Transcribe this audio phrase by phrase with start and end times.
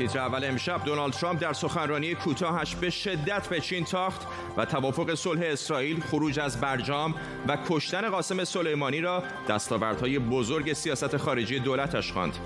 [0.00, 4.26] تیتر اول امشب دونالد ترامپ در سخنرانی کوتاهش به شدت به چین تاخت
[4.56, 7.14] و توافق صلح اسرائیل خروج از برجام
[7.48, 12.36] و کشتن قاسم سلیمانی را دستاوردهای بزرگ سیاست خارجی دولتش خواند.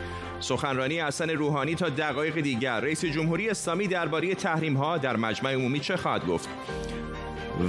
[0.40, 2.80] سخنرانی حسن روحانی تا دقایق دیگر.
[2.80, 6.48] رئیس جمهوری اسلامی درباره تحریم ها در مجمع عمومی چه خواهد گفت؟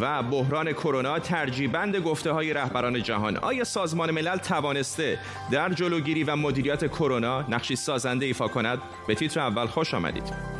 [0.02, 3.38] و بحران کرونا ترجیبند گفته های رهبران جهان.
[3.38, 5.20] آیا سازمان ملل توانسته
[5.52, 10.55] در جلوگیری و مدیریت کرونا نقشی سازنده ایفا کند؟ به تیتر اول خوش آمدید.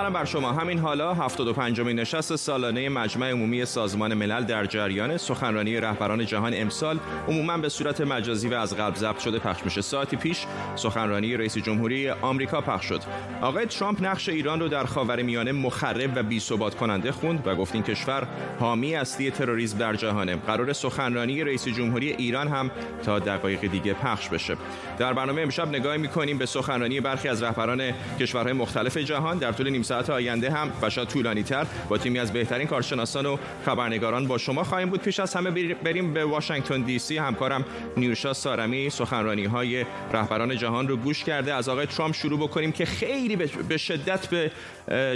[0.00, 0.52] سلام بر شما.
[0.52, 6.52] همین حالا 75 مین نشست سالانه مجمع عمومی سازمان ملل در جریان سخنرانی رهبران جهان
[6.56, 11.36] امسال عموما به صورت مجازی و از قبل ضبط شده پخش میشه ساعتی پیش سخنرانی
[11.36, 13.00] رئیس جمهوری آمریکا پخش شد.
[13.42, 17.82] آقای ترامپ نقش ایران رو در خاورمیانه مخرب و بی‌ثبات کننده خوند و گفت این
[17.82, 18.28] کشور
[18.60, 20.36] حامی اصلی تروریسم در جهانه.
[20.36, 22.70] قرار سخنرانی رئیس جمهوری ایران هم
[23.04, 24.56] تا دقایق دیگه پخش بشه.
[24.98, 29.38] در برنامه امشب نگاه می‌کنیم به سخنرانی برخی از رهبران کشورهای مختلف جهان.
[29.38, 33.26] در طول نیم ساعت آینده هم و شاید طولانی تر با تیمی از بهترین کارشناسان
[33.26, 35.02] و خبرنگاران با شما خواهیم بود.
[35.02, 37.18] پیش از همه بریم به واشنگتن دی سی.
[37.18, 37.64] همکارم
[37.96, 41.54] نیوشا سارمی سخنرانی های رهبران جهان رو گوش کرده.
[41.54, 43.36] از آقای ترامپ شروع بکنیم که خیلی
[43.68, 44.50] به شدت به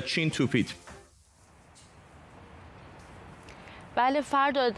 [0.07, 0.84] چین توپید.
[3.97, 4.77] بله فرداد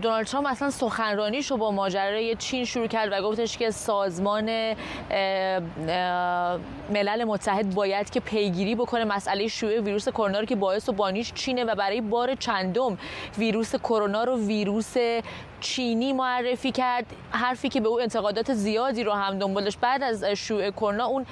[0.00, 4.74] دونالد ترامپ اصلا سخنرانیش رو با ماجرای چین شروع کرد و گفتش که سازمان
[6.90, 11.32] ملل متحد باید که پیگیری بکنه مسئله شیوع ویروس کرونا رو که باعث و بانیش
[11.32, 12.98] چینه و برای بار چندم
[13.38, 14.94] ویروس کرونا رو ویروس
[15.64, 17.06] چینی معرفی کرد.
[17.30, 19.76] حرفی که به او انتقادات زیادی رو هم دنبالش.
[19.76, 21.26] بعد از شیوع کرونا اون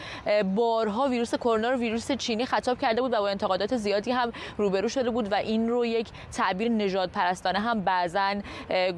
[0.54, 4.88] بارها ویروس کرونا رو ویروس چینی خطاب کرده بود و با انتقادات زیادی هم روبرو
[4.88, 8.34] شده بود و این رو یک تعبیر نژاد پرستانه هم بعضا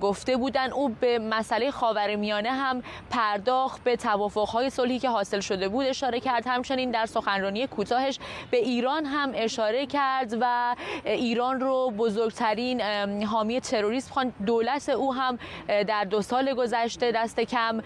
[0.01, 0.73] گفته بودن.
[0.73, 3.85] او به مسئله خاورمیانه هم پرداخت.
[3.85, 6.47] به توافقهای صلحی که حاصل شده بود اشاره کرد.
[6.47, 8.19] همچنین در سخنرانی کوتاهش
[8.51, 12.81] به ایران هم اشاره کرد و ایران رو بزرگترین
[13.25, 15.24] حامی تروریسم خواند دولت او هم
[15.69, 17.81] در دو سال گذشته دست کم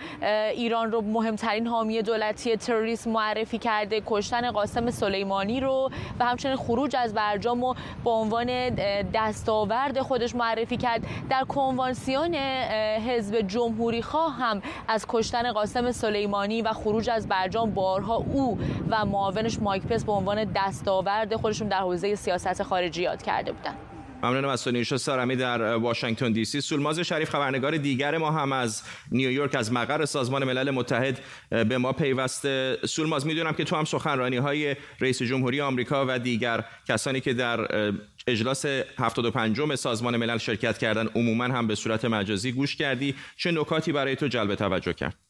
[0.53, 5.91] ایران رو مهمترین حامی دولتی تروریسم معرفی کرده کشتن قاسم سلیمانی رو
[6.21, 8.71] و همچنین خروج از برجام و به عنوان
[9.15, 16.72] دستاورد خودش معرفی کرد در کنوانسیون حزب جمهوری خواه هم از کشتن قاسم سلیمانی و
[16.72, 18.59] خروج از برجام بارها او
[18.91, 23.88] و معاونش مایک پس به عنوان دستاورد خودشون در حوزه سیاست خارجی یاد کرده بودند.
[24.23, 26.61] ممنونم از سونیشو سارمی در واشنگتن دی سی.
[26.61, 31.21] سولماز شریف خبرنگار دیگر ما هم از نیویورک از مقر سازمان ملل متحد
[31.51, 32.78] به ما پیوسته.
[32.87, 37.93] سولماز می‌دونم که تو هم سخنرانی های رئیس جمهوری آمریکا و دیگر کسانی که در
[38.27, 38.67] اجلاس
[38.99, 43.15] 75 سازمان ملل شرکت کردن عموما هم به صورت مجازی گوش کردی.
[43.37, 45.28] چه نکاتی برای تو جلب توجه کرد؟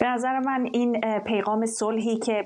[0.00, 2.44] به نظر من این پیغام صلحی که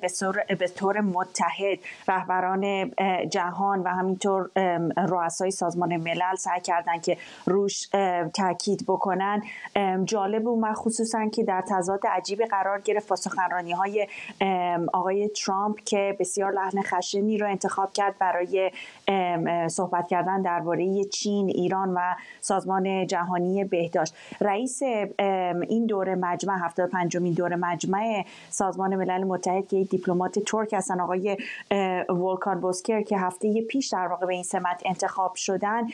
[0.58, 1.78] به طور متحد
[2.08, 2.90] رهبران
[3.30, 4.50] جهان و همینطور
[4.96, 7.16] رؤسای سازمان ملل سعی کردن که
[7.46, 7.88] روش
[8.34, 9.42] تاکید بکنن
[10.04, 14.08] جالب و خصوصا که در تضاد عجیب قرار گرفت با سخنرانی های
[14.92, 18.70] آقای ترامپ که بسیار لحن خشنی رو انتخاب کرد برای
[19.68, 24.14] صحبت کردن درباره چین ایران و سازمان جهانی بهداشت.
[24.40, 24.82] رئیس
[25.68, 31.36] این دوره مجمع 75 دور مجمع سازمان ملل متحد که یک دیپلمات ترک هستن آقای
[32.08, 35.86] ولکان بوسکر که هفته پیش در واقع به این سمت انتخاب شدن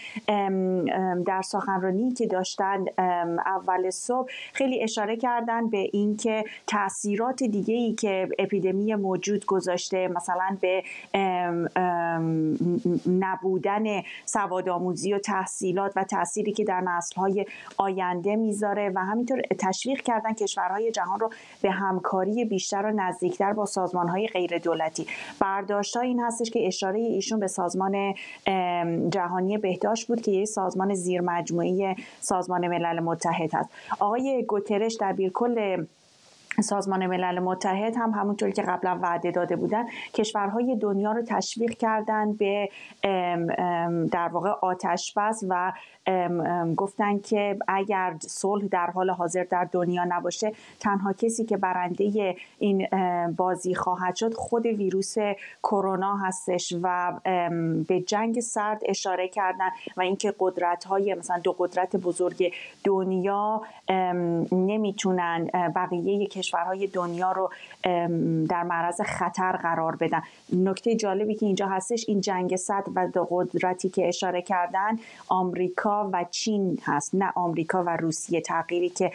[1.26, 2.84] در سخنرانی که داشتن
[3.46, 10.56] اول صبح خیلی اشاره کردن به اینکه تاثیرات دیگه ای که اپیدمی موجود گذاشته مثلا
[10.60, 10.82] به
[13.06, 13.84] نبودن
[14.24, 17.46] سواد آموزی و تحصیلات و تأثیری که در نسلهای
[17.78, 21.30] آینده می‌ذاره و همینطور تشویق کردن کشورهای جهان رو
[21.62, 25.06] به همکاری بیشتر و نزدیکتر با سازمان های غیر دولتی
[25.40, 28.14] برداشت این هستش که اشاره ایشون به سازمان
[29.10, 33.70] جهانی بهداشت بود که یک سازمان زیر مجموعه سازمان ملل متحد هست.
[34.00, 35.84] آقای گوترش در بیرکل
[36.60, 39.84] سازمان ملل متحد هم همونطور که قبلا وعده داده بودن
[40.14, 42.68] کشورهای دنیا رو تشویق کردن به
[44.12, 45.72] در واقع آتش بس و
[46.76, 52.86] گفتن که اگر صلح در حال حاضر در دنیا نباشه تنها کسی که برنده این
[53.36, 55.14] بازی خواهد شد خود ویروس
[55.62, 57.12] کرونا هستش و
[57.88, 62.52] به جنگ سرد اشاره کردن و اینکه قدرت های مثلا دو قدرت بزرگ
[62.84, 63.62] دنیا
[64.52, 67.50] نمی‌تونن بقیه کشورهای دنیا رو
[68.48, 70.22] در معرض خطر قرار بدن.
[70.52, 74.98] نکته جالبی که اینجا هستش این جنگ سرد و دو قدرتی که اشاره کردن
[75.28, 78.40] آمریکا و چین هست نه آمریکا و روسیه.
[78.40, 79.12] تغییری که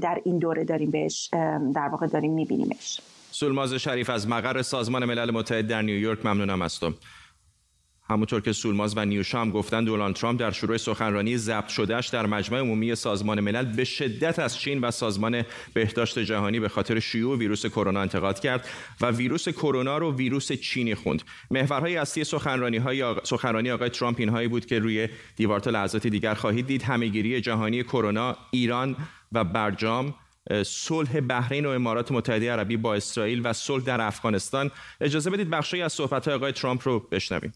[0.00, 1.28] در این دوره داریم بهش
[1.74, 3.00] در واقع داریم میبینیمش.
[3.30, 6.94] سولماز شریف از مقر سازمان ملل متحد در نیویورک ممنونم هستم
[8.12, 12.26] همونطور که سولماز و نیوشا هم گفتن دونالد ترامپ در شروع سخنرانی ضبط شدهش در
[12.26, 15.42] مجمع عمومی سازمان ملل به شدت از چین و سازمان
[15.74, 18.68] بهداشت جهانی به خاطر شیوع ویروس کرونا انتقاد کرد
[19.00, 21.22] و ویروس کرونا رو ویروس چینی خوند.
[21.50, 23.24] محورهای اصلی سخنرانی های آق...
[23.24, 26.82] سخنرانی آقای ترامپ اینهایی بود که روی دیوارت لحظات دیگر خواهید دید.
[26.82, 28.96] همهگیری جهانی کرونا ایران
[29.32, 30.14] و برجام
[30.66, 34.70] صلح بحرین و امارات متحده عربی با اسرائیل و صلح در افغانستان.
[35.00, 37.52] اجازه بدید بخشی از صحبت آقای ترامپ رو بشنویم.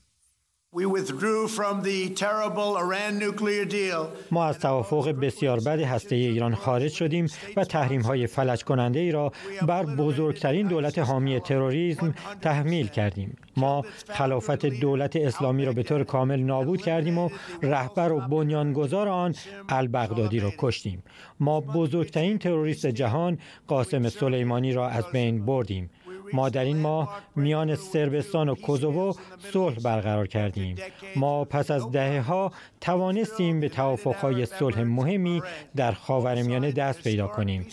[4.30, 7.26] ما از توافق بسیار بد هسته ایران خارج شدیم
[7.56, 9.32] و تحریم های فلج کننده ای را
[9.66, 13.36] بر بزرگترین دولت حامی تروریسم تحمیل کردیم.
[13.56, 17.28] ما خلافت دولت اسلامی را به طور کامل نابود کردیم و
[17.62, 19.34] رهبر و بنیانگذار آن
[19.68, 21.02] البغدادی را کشتیم.
[21.40, 25.90] ما بزرگترین تروریست جهان قاسم سلیمانی را از بین بردیم.
[26.32, 29.12] ما در این ماه میان سربستان و کوزوو
[29.52, 30.76] صلح برقرار کردیم.
[31.16, 35.42] ما پس از دهه ها توانستیم به توافقهای صلح مهمی
[35.76, 37.66] در خاورمیانه دست پیدا کنیم.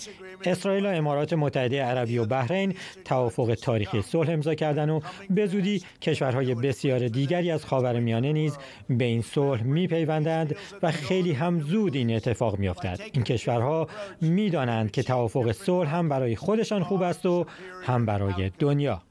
[0.46, 5.84] اسرائیل و امارات متحده عربی و بحرین توافق تاریخی صلح امضا کردن و به زودی
[6.02, 8.58] کشورهای بسیار دیگری از خاورمیانه نیز
[8.90, 13.00] به این صلح میپیوندند و خیلی هم زود این اتفاق میافتد.
[13.14, 13.88] این کشورها
[14.22, 17.46] می‌دانند که توافق صلح هم برای خودشان خوب است و
[17.84, 19.02] هم برای دنیا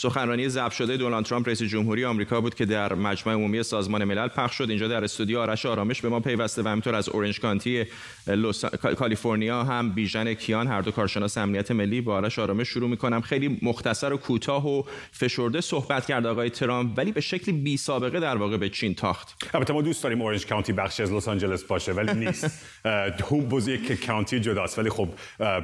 [0.00, 4.28] سخنرانی ضبط شده دونالد ترامپ رئیس جمهوری آمریکا بود که در مجمع عمومی سازمان ملل
[4.28, 4.70] پخش شد.
[4.70, 7.86] اینجا در استودیو آرش آرامش به ما پیوسته و همینطور از اورنج کانتی
[8.26, 8.64] لوس...
[8.64, 13.20] کالیفرنیا هم بیژن کیان هر دو کارشناس امنیت ملی با آرش آرامش شروع می‌کنم.
[13.20, 14.82] خیلی مختصر و کوتاه و
[15.12, 19.48] فشرده صحبت کرد آقای ترامپ ولی به شکلی بی سابقه در واقع به چین تاخت.
[19.54, 22.66] البته ما دوست داریم اورنج کانتی بخشی از لس آنجلس باشه ولی نیست.
[23.50, 24.78] دو یک county جداست.
[24.78, 25.08] ولی خب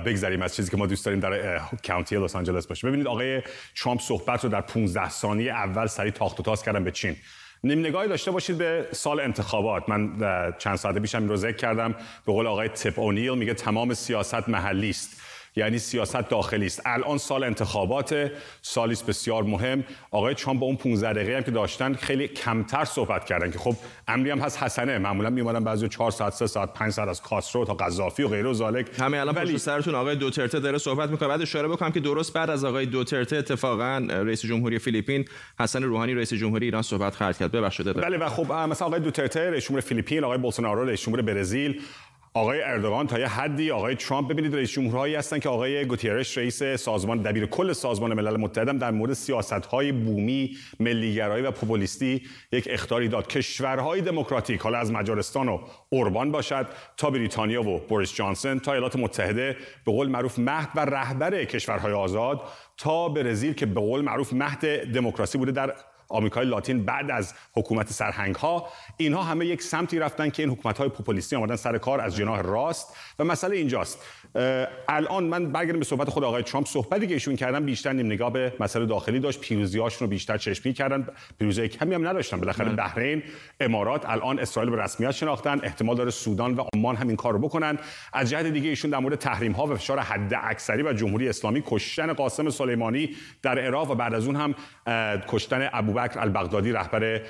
[0.06, 2.88] بگذریم از چیزی که ما دوست داریم در کانتی لس آنجلس باشه.
[2.88, 3.42] ببینید آقای
[3.76, 7.16] ترامپ صحبت رو در 15 ثانیه اول سری تاخت و تاز کردن به چین.
[7.64, 9.88] نیم نگاهی داشته باشید به سال انتخابات.
[9.88, 10.12] من
[10.58, 11.92] چند ساعت پیشم رو ذکر کردم.
[12.26, 15.22] به قول آقای تپ اونیل میگه تمام سیاست محلی است
[15.56, 16.82] یعنی سیاست داخلی است.
[16.84, 18.30] الان سال انتخابات
[18.62, 19.84] سالی است بسیار مهم.
[20.10, 23.76] آقای ترامپ با اون 15 دقیقه هم که داشتن خیلی کمتر صحبت کردن که خب
[24.08, 24.98] امری هم هست حسنه.
[24.98, 28.48] معمولا میومدن بعضی 4 ساعت 3 ساعت 5 ساعت از کاسترو تا قذافی و غیره
[28.48, 29.52] و ذالک همه الان ولی...
[29.52, 31.28] پشت سرتون آقای دوترته داره صحبت می‌کنه.
[31.28, 35.24] بعد اشاره بکنم که درست بعد از آقای دوترته اتفاقا رئیس جمهوری فیلیپین
[35.60, 37.52] حسن روحانی رئیس جمهوری ایران صحبت خرد کرد.
[37.52, 41.82] ببخشید بله و خب مثلا آقای دوترته رئیس جمهور فیلیپین آقای بولسونارو رئیس جمهور برزیل
[42.36, 46.62] آقای اردوغان تا یه حدی آقای ترامپ ببینید رئیس جمهورهایی هستن که آقای گوتیرش رئیس
[46.62, 52.22] سازمان دبیر کل سازمان ملل متحد در مورد سیاست‌های بومی، ملیگرایی و پوپولیستی
[52.52, 53.26] یک اختاری داد.
[53.26, 56.66] کشورهای دموکراتیک حالا از مجارستان و اوربان باشد
[56.96, 61.92] تا بریتانیا و بوریس جانسون تا ایالات متحده به قول معروف مهد و رهبر کشورهای
[61.92, 62.40] آزاد
[62.76, 65.74] تا برزیل که به قول معروف مهد دموکراسی بوده در
[66.08, 70.78] آمریکای لاتین بعد از حکومت سرهنگ ها اینها همه یک سمتی رفتن که این حکومت
[70.78, 72.96] های پوپولیستی آمدن سر کار از جناح راست.
[73.18, 73.98] و مسئله اینجاست.
[74.88, 76.66] الان من برگردم به صحبت خود آقای ترامپ.
[76.66, 79.40] صحبتی که ایشون کردن بیشتر نیم نگاه به مسئله داخلی داشت.
[79.40, 81.06] پیروزیاشون رو بیشتر چشمی کردن.
[81.38, 82.40] پیروزی کمی هم نداشتن.
[82.40, 83.22] بالاخره بحرین
[83.60, 85.60] امارات الان اسرائیل به رسمیت شناختن.
[85.62, 87.78] احتمال داره سودان و عمان هم این کار رو بکنن.
[88.12, 91.62] از جهت دیگه ایشون در مورد تحریم ها و فشار حد اکثری و جمهوری اسلامی
[91.66, 93.10] کشتن قاسم سلیمانی
[93.42, 94.54] در عراق و بعد از اون هم
[95.28, 97.20] کشتن ابوبکر البغدادی رهبر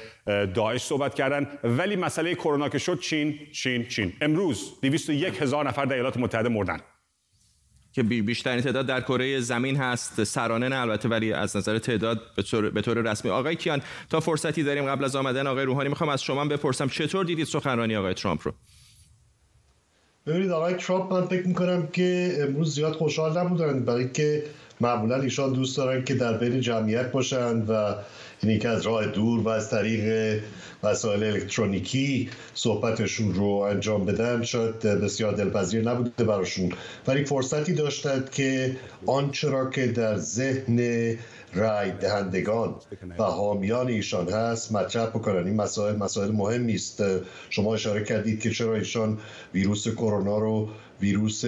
[0.54, 1.46] داعش صحبت کردن.
[1.64, 4.12] ولی مسئله کرونا که شد چین چین چین.
[4.20, 6.78] امروز 201 هزار نفر در ایالات متحده مردن.
[7.96, 10.24] که بیشترین تعداد در کره زمین هست.
[10.24, 13.30] سرانه نه البته ولی از نظر تعداد به طور, به طور رسمی.
[13.30, 17.24] آقای کیان تا فرصتی داریم قبل از آمدن آقای روحانی می‌خوام از شما بپرسم چطور
[17.24, 18.52] دیدید سخنرانی آقای ترامپ رو؟
[20.26, 24.42] ببینید آقای ترامپ من فکر می‌کنم که امروز زیاد خوشحال نبودن برای که
[24.80, 27.94] معمولا ایشان دوست دارن که در بین جمعیت باشند و
[28.42, 30.40] اینی که از راه دور و از طریق
[30.82, 36.72] وسایل الکترونیکی صحبتشون رو انجام بدن شاید بسیار دلپذیر نبوده براشون.
[37.06, 38.76] ولی فرصتی داشتند که
[39.06, 40.78] آنچه را که در ذهن
[41.54, 42.74] رای دهندگان
[43.18, 45.46] و حامیان ایشان هست مطرح بکنن.
[45.46, 47.02] این مسائل مسائل مهمی است.
[47.50, 49.18] شما اشاره کردید که چرا ایشان
[49.54, 50.68] ویروس کرونا رو
[51.00, 51.44] ویروس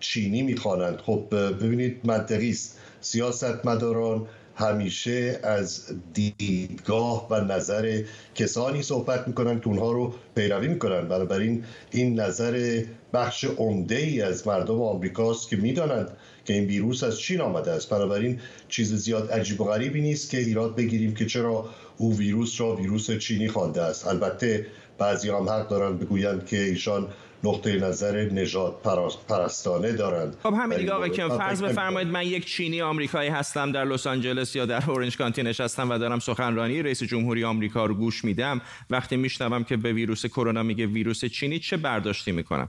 [0.00, 0.98] چینی می‌خوانند.
[0.98, 2.78] خب ببینید منطقی است.
[3.00, 4.26] سیاستمداران
[4.58, 5.84] همیشه از
[6.14, 8.02] دیدگاه و نظر
[8.34, 11.08] کسانی صحبت می‌کنن که اونها رو پیروی می‌کنن.
[11.08, 16.10] بنابراین این نظر بخش عمده ای از مردم آمریکاست که می‌دانند
[16.44, 17.90] که این ویروس از چین آمده است.
[17.90, 22.76] بنابراین چیز زیاد عجیب و غریبی نیست که ایراد بگیریم که چرا او ویروس را
[22.76, 24.06] ویروس چینی خوانده است.
[24.06, 24.66] البته
[24.98, 27.08] بعضی هم حق دارند بگویند که ایشان
[27.44, 28.82] نقطه نظر نجات
[29.28, 30.36] پرستانه دارند.
[30.42, 34.56] خب همین دیگه آقای کم فرض بفرمایید من یک چینی آمریکایی هستم در لس آنجلس
[34.56, 38.60] یا در اورنج کانتی نشستم و دارم سخنرانی رئیس جمهوری آمریکا رو گوش میدم.
[38.90, 42.68] وقتی میشنوم که به ویروس کرونا میگه ویروس چینی چه برداشتی می‌کنم؟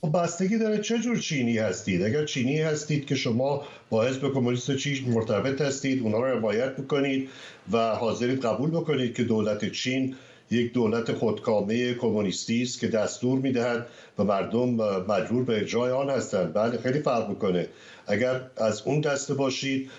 [0.00, 2.02] خب بستگی داره چه جور چینی هستید.
[2.02, 7.28] اگر چینی هستید که شما با حزب کمونیست چین مرتبط هستید اونها رو حمایت بکنید
[7.72, 10.16] و حاضرید قبول بکنید که دولت چین
[10.50, 13.86] یک دولت خودکامه کمونیستی است که دستور می‌دهد
[14.18, 14.70] و مردم
[15.08, 16.54] مجبور به اجرای آن هستند.
[16.54, 17.66] بله خیلی فرق می‌کنه.
[18.06, 19.90] اگر از اون دسته باشید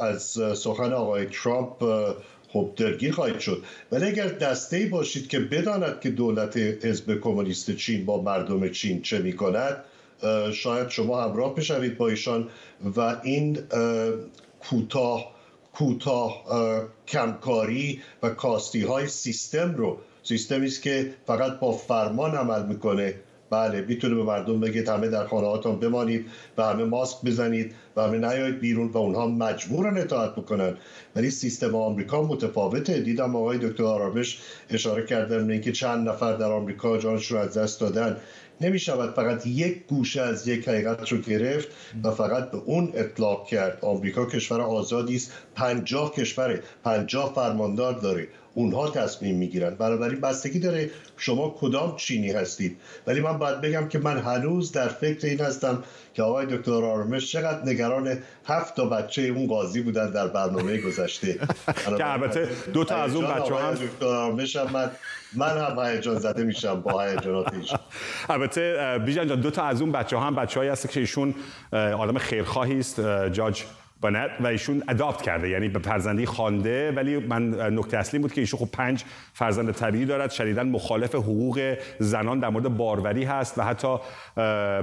[0.00, 0.22] از
[0.54, 1.84] سخن آقای ترامپ
[2.52, 3.62] خب درگیر خواهید شد.
[3.92, 9.18] ولی اگر دسته باشید که بداند که دولت حزب کمونیست چین با مردم چین چه
[9.18, 9.84] می‌کند
[10.52, 12.48] شاید شما همراه بشوید با ایشان
[12.96, 13.58] و این
[14.60, 15.37] کوتاه
[15.78, 16.44] کوتاه
[17.08, 19.98] کمکاری و کاستی های سیستم رو.
[20.22, 23.14] سیستمی است که فقط با فرمان عمل می‌کنه.
[23.50, 26.26] بله می‌تونه به مردم بگید همه در خانه هاتون بمانید
[26.58, 30.76] و همه ماسک بزنید و همه نیایید بیرون و اونها مجبورن اطاعت بکنن.
[31.16, 33.00] ولی سیستم آمریکا متفاوته.
[33.00, 34.38] دیدم آقای دکتر آرامش
[34.70, 38.16] اشاره کردن اینکه چند نفر در آمریکا جانشون از دست دادن.
[38.60, 41.68] نمی شود فقط یک گوشه از یک حقیقت رو گرفت
[42.04, 43.78] و فقط به اون اطلاق کرد.
[43.82, 45.32] آمریکا کشور آزادی است.
[45.54, 48.28] پنجاه کشور پنجاه فرماندار داره.
[48.54, 49.74] اونها تصمیم می‌گیرن.
[49.74, 52.76] بنابراین بستگی داره شما کدام چینی هستید.
[53.06, 57.32] ولی من باید بگم که من هنوز در فکر این هستم که آقای دکتر آرامش
[57.32, 61.38] چقدر نگران هفت تا بچه اون قاضی بودن در برنامه گذشته.
[61.98, 64.90] که البته دو تا از اون بچه هم دکتر آرامش هم من
[65.34, 67.78] من هم هیجان زده میشم با هیجانات ایشون.
[68.28, 71.34] البته بیژن جان دو تا از اون بچه هم بچه هایی هست که ایشون
[71.72, 73.00] آدم خیرخواهی است.
[73.32, 73.64] جاج
[74.00, 78.40] بانت و ایشون اداپت کرده یعنی به فرزندی خوانده ولی من نکته اصلی بود که
[78.40, 83.62] ایشون خب پنج فرزند طبیعی دارد شدیدا مخالف حقوق زنان در مورد باروری هست و
[83.62, 83.96] حتی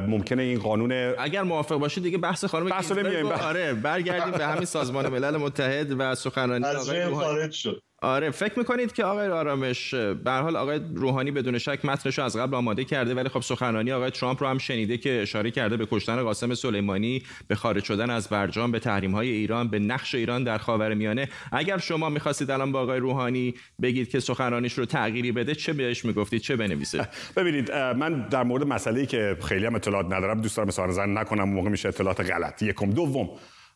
[0.08, 5.10] ممکنه این قانون اگر موافق باشید دیگه بحث خانم بحث آره برگردیم به همین سازمان
[5.10, 7.82] ملل متحد و سخنرانی آقای خارج شد.
[8.06, 12.56] آره فکر می‌کنید که آقای آرامش به حال آقای روحانی بدون شک متنشو از قبل
[12.56, 16.24] آماده کرده ولی خب سخنرانی آقای ترامپ رو هم شنیده که اشاره کرده به کشتن
[16.24, 20.58] قاسم سلیمانی به خارج شدن از برجام به تحریم های ایران به نقش ایران در
[20.58, 21.30] خاورمیانه.
[21.52, 26.06] اگر شما می‌خواستید الان با آقای روحانی بگید که سخنرانیش رو تغییری بده چه بهش
[26.06, 27.08] می‌گفتید؟ چه بنویسه؟
[27.38, 31.90] ببینید من در مورد مسئله که خیلی هم اطلاعات ندارم دوست دارم نکنم موقع میشه
[31.90, 32.62] اطلاعات غلط.
[32.62, 32.90] یکم.
[32.90, 33.30] دوم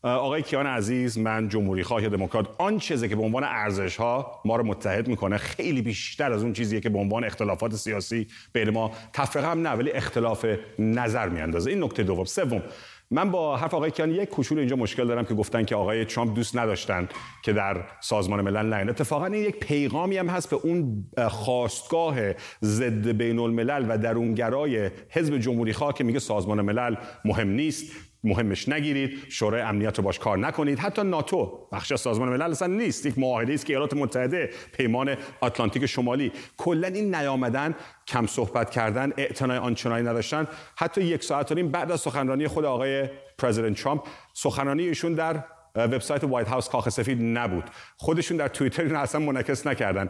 [0.03, 2.47] آقای کیان عزیز من جمهوری خواه دموکرات.
[2.57, 6.53] آن چیزی که به عنوان ارزش ها ما رو متحد می‌کنه خیلی بیشتر از اون
[6.53, 10.45] چیزیه که به عنوان اختلافات سیاسی بین ما تفرقه هم نه ولی اختلاف
[10.79, 11.69] نظر میاندازه.
[11.69, 12.25] این نکته دوم.
[12.25, 12.63] سوم
[13.11, 16.35] من با حرف آقای کیان یک کوچولو اینجا مشکل دارم که گفتن که آقای ترامپ
[16.35, 17.09] دوست نداشتن
[17.43, 22.15] که در سازمان ملل نه اتفاقا این یک پیغامی هم هست به اون خواستگاه
[22.63, 28.08] ضد بین الملل و درونگرای حزب جمهوری خواه که میگه سازمان ملل مهم نیست.
[28.23, 30.79] مهمش نگیرید شورای امنیت رو باش کار نکنید.
[30.79, 33.05] حتی ناتو بخش از سازمان ملل اصلا نیست.
[33.05, 36.31] یک معاهده است که ایالات متحده پیمان آتلانتیک شمالی.
[36.57, 37.75] کلا این نیامدن
[38.07, 40.47] کم صحبت کردن اعتنای آنچنانی نداشتن.
[40.75, 44.01] حتی یک ساعت و نیم بعد از سخنرانی خود آقای پرزیدنت ترامپ
[44.33, 45.43] سخنرانی ایشون در
[45.75, 47.63] وبسایت وایت هاوس کاخ سفید نبود.
[47.97, 50.09] خودشون در توییتر اصلا منعکس نکردن.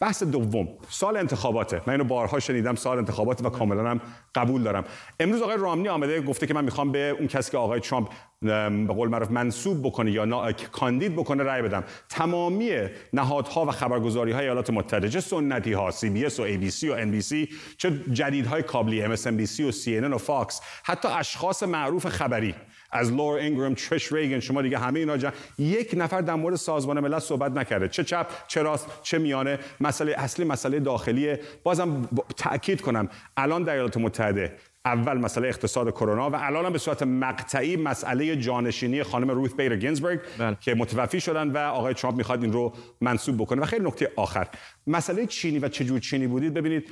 [0.00, 1.82] بحث دوم سال انتخاباته.
[1.86, 4.00] من اینو بارها شنیدم سال انتخابات و کاملا هم
[4.34, 4.84] قبول دارم.
[5.20, 8.08] امروز آقای رامنی آمده گفته که من می‌خوام به اون کسی که آقای ترامپ
[8.42, 10.52] به قول معروف منصوب بکنه یا نا...
[10.52, 11.84] کاندید بکنه رأی بدم.
[12.08, 12.70] تمامی
[13.12, 16.70] نهادها و خبرگزاری های ایالات متحده چه سنتی ها سی بی اس و ای بی
[16.70, 19.96] سی و ان بی سی چه جدیدهای کابلی ام اس ام بی سی و سی
[19.96, 22.54] ان و فاکس حتی اشخاص معروف خبری
[22.92, 27.00] از لورا اینگرام تریش ریگن شما دیگه همه اینا جا یک نفر در مورد سازمان
[27.00, 27.88] ملل صحبت نکرده.
[27.88, 29.58] چه چپ چه راست چه میانه.
[29.80, 31.40] مسئله اصلی مسئله داخلیه.
[31.62, 33.08] بازم تاکید کنم.
[33.36, 39.02] الان در ایالات متحده اول مسئله اقتصاد کرونا و الان به صورت مقطعی مسئله جانشینی
[39.02, 40.56] خانم روث بیر گینزبرگ بله.
[40.60, 43.62] که متوفی شدن و آقای ترامپ می‌خواد این رو منصوب بکنه.
[43.62, 44.48] و خیلی نکته آخر.
[44.86, 46.90] مسئله چینی و چجور چینی بودید؟ ببینید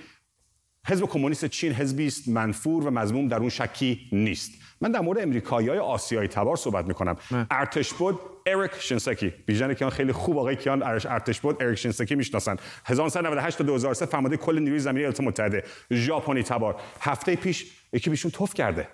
[0.87, 4.53] حزب کمونیست چین حزبی است منفور و مضموم در اون شکی نیست.
[4.81, 7.17] من در مورد امریکایی های آسیایی تبار صحبت می‌کنم.
[7.51, 9.33] ارتش بود اریک شینسکی.
[9.47, 12.57] بیژن کیان خیلی خوب آقای کیان ارتش بود اریک شینسکی می‌شناسن.
[12.85, 15.65] 1998 تا 2003 فرمانده کل نیروی زمینی ایالات متحده.
[15.93, 16.77] ژاپنی تبار.
[17.01, 18.89] هفته پیش یکی بیشون توف کرده.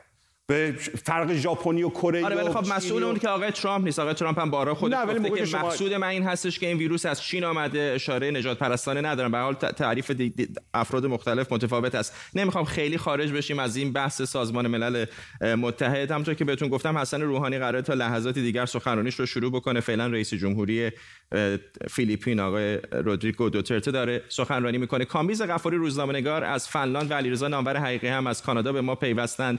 [0.47, 0.75] به
[1.05, 3.99] فرق ژاپنی و کره آره ولی خب مسئول اون که آقای ترامپ نیست.
[3.99, 5.67] آقای ترامپ هم بارا خود گفته که شما...
[5.67, 7.93] مقصود من این هستش که این ویروس از چین آمده.
[7.95, 9.33] اشاره نجات پرستانه ندارم.
[9.33, 12.15] به حال تعریف دی دی افراد مختلف متفاوت است.
[12.35, 15.05] نمی‌خوام خیلی خارج بشیم از این بحث سازمان ملل
[15.41, 16.11] متحد.
[16.11, 19.81] همونطور که بهتون گفتم حسن روحانی قراره تا لحظات دیگر سخنرانیش رو شروع بکنه.
[19.81, 20.91] فعلا رئیس جمهوری
[21.91, 25.05] فیلیپین آقای رودریگو دوترته داره سخنرانی می‌کنه.
[25.05, 29.59] کامبیز غفاری روزنامه‌نگار از فنلاند و علیرضا نامور حقیقی هم از کانادا به ما پیوستند.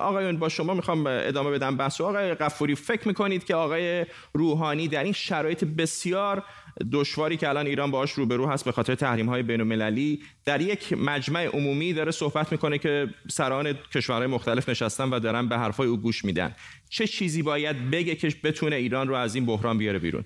[0.00, 5.04] آقایون با شما می‌خوام ادامه بدم بحث آقای قفوری فکر می‌کنید که آقای روحانی در
[5.04, 6.44] این شرایط بسیار
[6.92, 10.92] دشواری که الان ایران باهاش روبرو هست به خاطر تحریم های بین المللی در یک
[10.92, 15.96] مجمع عمومی داره صحبت می‌کنه که سران کشورهای مختلف نشستن و دارن به حرفای او
[15.96, 16.54] گوش میدن.
[16.88, 20.24] چه چیزی باید بگه که بتونه ایران رو از این بحران بیاره بیرون؟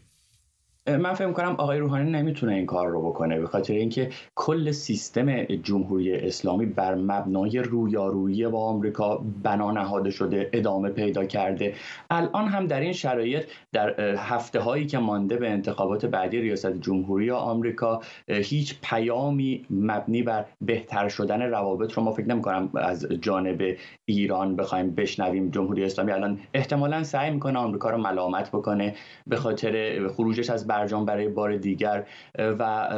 [0.88, 5.44] من فکر کنم آقای روحانی نمی‌تونه این کار رو بکنه به خاطر اینکه کل سیستم
[5.44, 11.74] جمهوری اسلامی بر مبنای رویارویی با آمریکا بنا نهاده شده ادامه پیدا کرده.
[12.10, 17.30] الان هم در این شرایط در هفته هایی که مانده به انتخابات بعدی ریاست جمهوری
[17.30, 23.62] آمریکا هیچ پیامی مبنی بر بهتر شدن روابط رو ما فکر نمی کنم از جانب
[24.04, 25.50] ایران بخوایم بشنویم.
[25.50, 28.94] جمهوری اسلامی الان احتمالا سعی می‌کنه آمریکا رو ملامت بکنه
[29.26, 32.06] به خاطر خروجش از برجام برای بار دیگر
[32.38, 32.88] و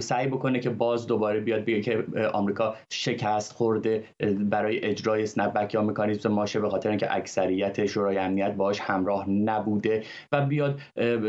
[0.00, 4.04] سعی بکنه که باز دوباره بیاد بگه که آمریکا شکست خورده
[4.40, 10.02] برای اجرای اسنپ یا مکانیزم ماشه به خاطر اینکه اکثریت شورای امنیت باش همراه نبوده
[10.32, 10.80] و بیاد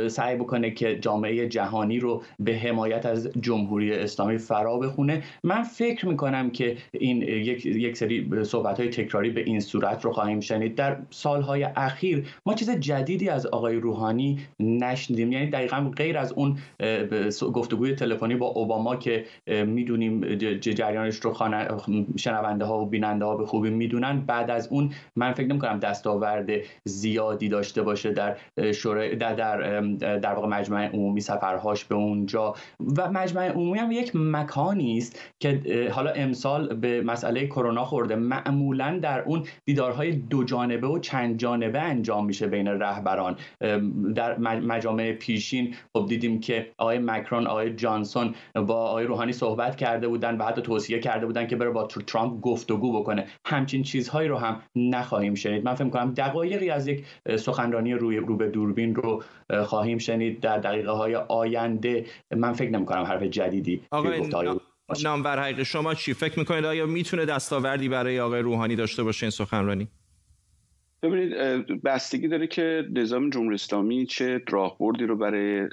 [0.07, 5.23] سعی بکنه که جامعه جهانی رو به حمایت از جمهوری اسلامی فرا بخونه.
[5.43, 10.11] من فکر می‌کنم که این یک, یک سری صحبت های تکراری به این صورت رو
[10.11, 10.75] خواهیم شنید.
[10.75, 15.31] در سالهای اخیر ما چیز جدیدی از آقای روحانی نشنیدیم.
[15.31, 16.57] یعنی دقیقا غیر از اون
[17.53, 21.33] گفتگوی تلفنی با اوباما که می‌دونیم جریانش رو
[22.17, 24.21] شنونده ها و بیننده ها به خوبی می‌دونن.
[24.25, 26.49] بعد از اون من فکر نمی کنم دستاورد
[26.85, 28.37] زیادی داشته باشه در
[28.71, 29.81] شورای در در,
[30.17, 32.53] در واقع مجمع عمومی سفرهاش به اونجا.
[32.97, 38.15] و مجمع عمومی هم یک مکانی است که حالا امسال به مسئله کرونا خورده.
[38.15, 43.35] معمولا در اون دیدارهای دو جانبه و چند جانبه انجام میشه بین رهبران.
[44.15, 50.07] در مجامع پیشین خب دیدیم که آقای مکرون آقای جانسون با آقای روحانی صحبت کرده
[50.07, 53.27] بودن و حتی توصیه کرده بودن که بره با ترامپ گفتگو بکنه.
[53.45, 55.65] همچین چیزهایی رو هم نخواهیم شنید.
[55.65, 57.05] من فکر کنم دقایقی از یک
[57.39, 59.23] سخنرانی روی رو به دوربین رو
[59.65, 60.39] خواهیم شنید.
[60.39, 64.29] در دقیقه های آینده من فکر نمی کنم حرف جدیدی آقای
[65.03, 69.31] نامور حقیقی شما چی؟ فکر می‌کنید آیا می‌تونه دستاوردی برای آقای روحانی داشته باشه این
[69.31, 69.87] سخنرانی؟
[71.03, 71.33] ببینید
[71.83, 75.69] بستگی داره که نظام جمهوری اسلامی چه راهبردی رو برای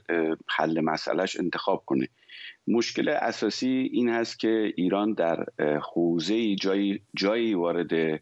[0.47, 2.09] حل مسئلهش انتخاب کنه.
[2.67, 5.45] مشکل اساسی این هست که ایران در
[5.95, 8.21] حوزه جایی جایی وارد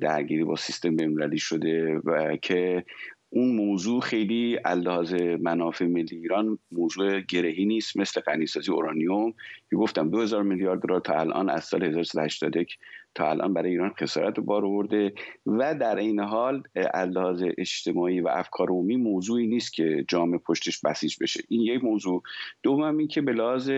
[0.00, 2.84] درگیری با سیستم بین‌المللی شده و که
[3.30, 9.34] اون موضوع خیلی لحاظ منافع ملی ایران موضوع گرهی نیست مثل غنیسازی اورانیوم
[9.70, 12.78] که گفتم 2000 میلیارد دلار تا الان از سال 1381
[13.14, 15.12] تا الان برای ایران خسارت بار آورده
[15.46, 16.62] و در این حال
[16.94, 21.40] لحاظ اجتماعی و افکار عمومی موضوعی نیست که جامعه پشتش بسیج بشه.
[21.48, 22.22] این یک موضوع.
[22.62, 23.70] دوم این که به لحاظ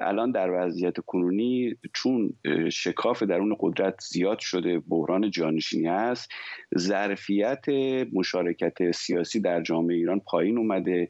[0.00, 2.32] الان در وضعیت کنونی چون
[2.72, 6.30] شکاف درون قدرت زیاد شده بحران جانشینی است
[6.78, 7.64] ظرفیت
[8.12, 11.08] مشارکت سیاسی در جامعه ایران پایین اومده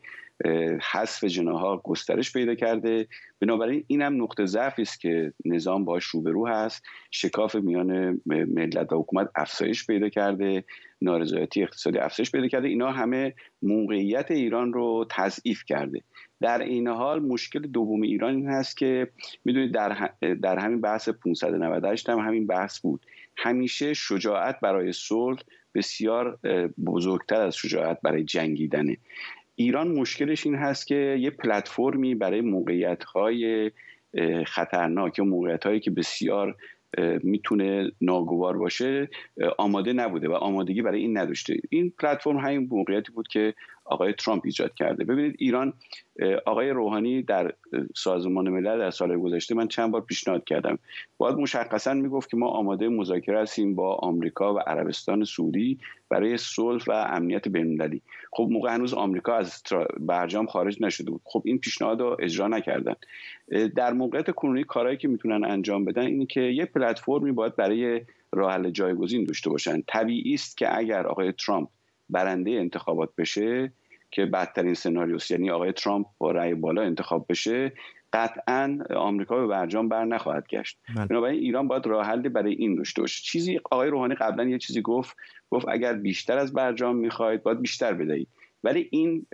[0.92, 3.06] حذف جناها گسترش پیدا کرده.
[3.40, 6.82] بنابراین این هم نقطه ضعفی است که نظام باش روبرو هست.
[7.10, 10.64] شکاف میان ملت و حکومت افزایش پیدا کرده.
[11.02, 12.68] نارضایتی اقتصادی افزایش پیدا کرده.
[12.68, 16.02] اینا همه موقعیت ایران رو تضعیف کرده.
[16.40, 19.10] در این حال مشکل دوم ایران این هست که
[19.44, 20.10] می‌دونید در,
[20.42, 23.06] در همین بحث 598 هم همین بحث بود.
[23.36, 25.40] همیشه شجاعت برای صلح
[25.74, 26.38] بسیار
[26.86, 28.96] بزرگتر از شجاعت برای جنگیدنه.
[29.56, 33.70] ایران مشکلش این هست که یه پلتفرمی برای موقعیت های
[34.46, 36.56] خطرناک یا موقعیت هایی که بسیار
[37.22, 39.08] می‌تونه ناگوار باشه
[39.58, 41.56] آماده نبوده و آمادگی برای این نداشته.
[41.70, 43.54] این پلتفرم همین موقعیتی بود که
[43.86, 45.04] آقای ترامپ ایجاد کرده.
[45.04, 45.72] ببینید ایران
[46.46, 47.52] آقای روحانی در
[47.94, 50.78] سازمان ملل در سال گذشته من چند بار پیشنهاد کردم.
[51.18, 56.84] باید مشخصا می‌گفت که ما آماده مذاکره هستیم با آمریکا و عربستان سعودی برای صلح
[56.86, 59.62] و امنیت بین‌المللی خب موقع هنوز آمریکا از
[60.00, 61.20] برجام خارج نشده بود.
[61.24, 62.94] خب این پیشنهاد رو اجرا نکردن.
[63.76, 68.00] در موقعیت کنونی کارهایی که می‌تونن انجام بدن اینه که یه پلتفرمی باید برای
[68.32, 69.82] راه حل جایگزین داشته باشن.
[69.86, 71.68] طبیعی است که اگر آقای ترامپ
[72.10, 73.72] برنده انتخابات بشه
[74.10, 77.72] که بدترین سناریوس یعنی آقای ترامپ با رأی بالا انتخاب بشه
[78.12, 80.78] قطعا آمریکا به برجام بر نخواهد گشت.
[80.96, 81.06] بله.
[81.06, 83.22] بنابراین ایران باید راه حلی برای این داشته باشه.
[83.22, 85.16] چیزی آقای روحانی قبلا یه چیزی گفت
[85.50, 88.28] گفت اگر بیشتر از برجام می‌خواید باید بیشتر بدهید.
[88.64, 89.26] ولی این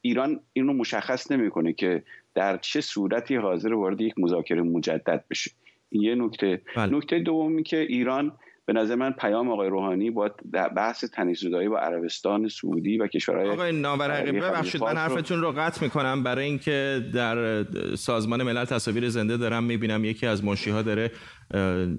[0.00, 2.02] ایران این رو مشخص نمی‌کنه که
[2.34, 5.50] در چه صورتی حاضر وارد یک مذاکره مجدد بشه.
[5.90, 6.62] این یه نکته.
[6.76, 6.96] بله.
[6.96, 8.32] نکته دومی که ایران
[8.66, 10.30] به نظر من پیام آقای روحانی با
[10.76, 16.22] بحث تنیزودایی با عربستان سعودی و کشورهای آقای ناورقی ببخشید من حرفتون رو قطع می‌کنم.
[16.22, 21.10] برای اینکه در سازمان ملل تصاویر زنده دارم می‌بینم یکی از منشیها داره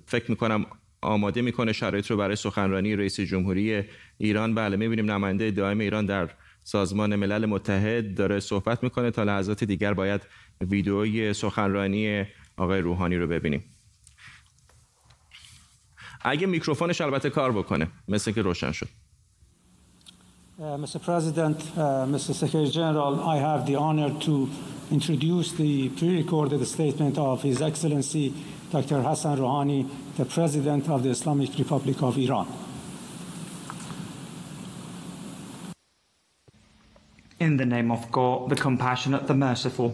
[0.06, 0.66] فکر می‌کنم
[1.02, 3.84] آماده می‌کنه شرایط رو برای سخنرانی رئیس جمهوری
[4.18, 4.56] ایران.
[4.56, 6.30] بله می‌بینیم نماینده دائم ایران در
[6.64, 10.22] سازمان ملل متحد داره صحبت می‌کنه تا لحظات دیگر باید
[10.62, 12.26] ویدئوی سخنرانی
[12.58, 13.64] آقای روحانی رو ببینیم.
[16.28, 18.88] اگه میکروفونش البته کار بکنه مثل که روشن شد
[20.58, 21.00] Uh, Mr.
[21.10, 22.32] President, uh, Mr.
[22.42, 24.50] Secretary General, I have the honor to
[24.90, 28.34] introduce the pre-recorded statement of His Excellency
[28.72, 29.02] Dr.
[29.02, 29.82] Hassan Rouhani,
[30.16, 32.48] the President of the Islamic Republic of Iran.
[37.46, 39.90] In the name of God, the compassionate, the merciful,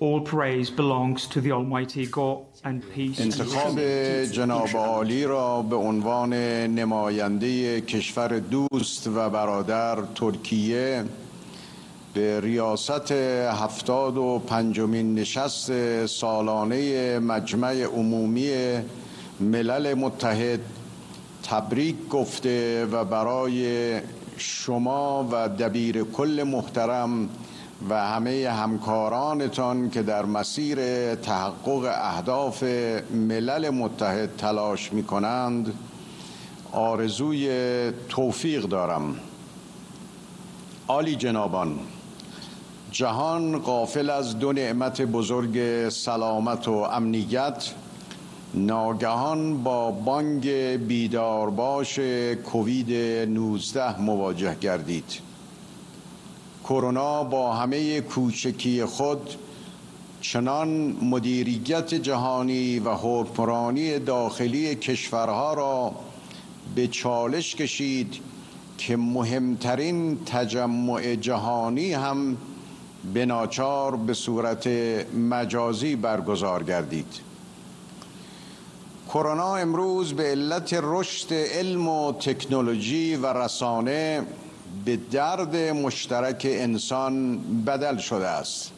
[0.00, 3.80] all praise belongs to the Almighty God and peace انتخاب
[4.24, 6.32] جناب عالی را به عنوان
[6.74, 11.04] نماینده کشور دوست و برادر ترکیه
[12.14, 18.50] به ریاست هفتاد و پنجمین نشست سالانه مجمع عمومی
[19.40, 20.60] ملل متحد
[21.42, 24.00] تبریک گفته و برای
[24.36, 27.28] شما و دبیر کل محترم
[27.90, 30.78] و همه همکارانتان که در مسیر
[31.14, 32.62] تحقق اهداف
[33.10, 35.72] ملل متحد تلاش می کنند
[36.72, 37.48] آرزوی
[38.08, 39.16] توفیق دارم.
[40.88, 41.78] عالی جنابان
[42.90, 47.74] جهان قافل از دو نعمت بزرگ سلامت و امنیت
[48.54, 51.98] ناگهان با بانگ بیدارباش
[52.44, 52.92] کووید
[53.28, 55.27] 19 مواجه گردید.
[56.68, 59.34] کرونا با همه کوچکی خود
[60.20, 60.68] چنان
[61.02, 65.92] مدیریت جهانی و حکمرانی داخلی کشورها را
[66.74, 68.16] به چالش کشید
[68.78, 72.36] که مهمترین تجمع جهانی هم
[73.14, 74.66] به ناچار به صورت
[75.30, 77.20] مجازی برگزار گردید.
[79.08, 84.26] کرونا امروز به علت رشد علم و تکنولوژی و رسانه
[84.88, 88.72] به درد مشترک انسان بدل شده است.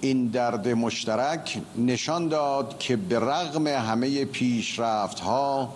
[0.00, 5.74] این درد مشترک نشان داد که به رغم همه پیشرفت ها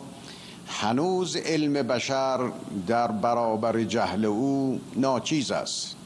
[0.67, 2.39] هنوز علم بشر
[2.87, 5.97] در برابر جهل او ناچیز است.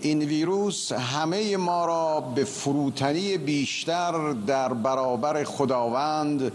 [0.00, 6.52] این ویروس همه ما را به فروتنی بیشتر در برابر خداوند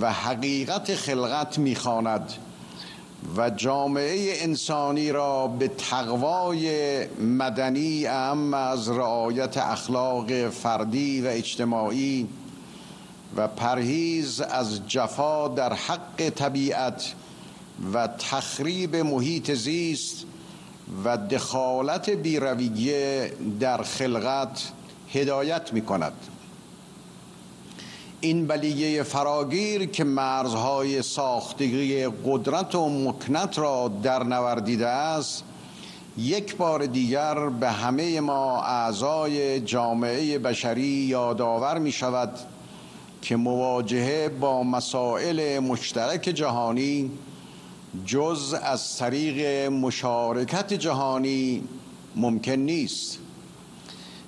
[0.00, 2.32] و حقیقت خلقت می‌خواند.
[3.36, 12.28] و جامعه انسانی را به تقوای مدنی اهم از رعایت اخلاق فردی و اجتماعی
[13.36, 17.14] و پرهیز از جفا در حق طبیعت
[17.92, 20.24] و تخریب محیط زیست
[21.04, 24.72] و دخالت بیرویه در خلقت
[25.12, 26.12] هدایت می کند
[28.20, 35.44] این بلیه فراگیر که مرزهای ساختگی قدرت و مکنت را در نوردیده است
[36.18, 42.38] یک بار دیگر به همه ما اعضای جامعه بشری یادآور می شود
[43.22, 47.10] که مواجهه با مسائل مشترک جهانی
[48.06, 51.64] جز از طریق مشارکت جهانی
[52.16, 53.18] ممکن نیست.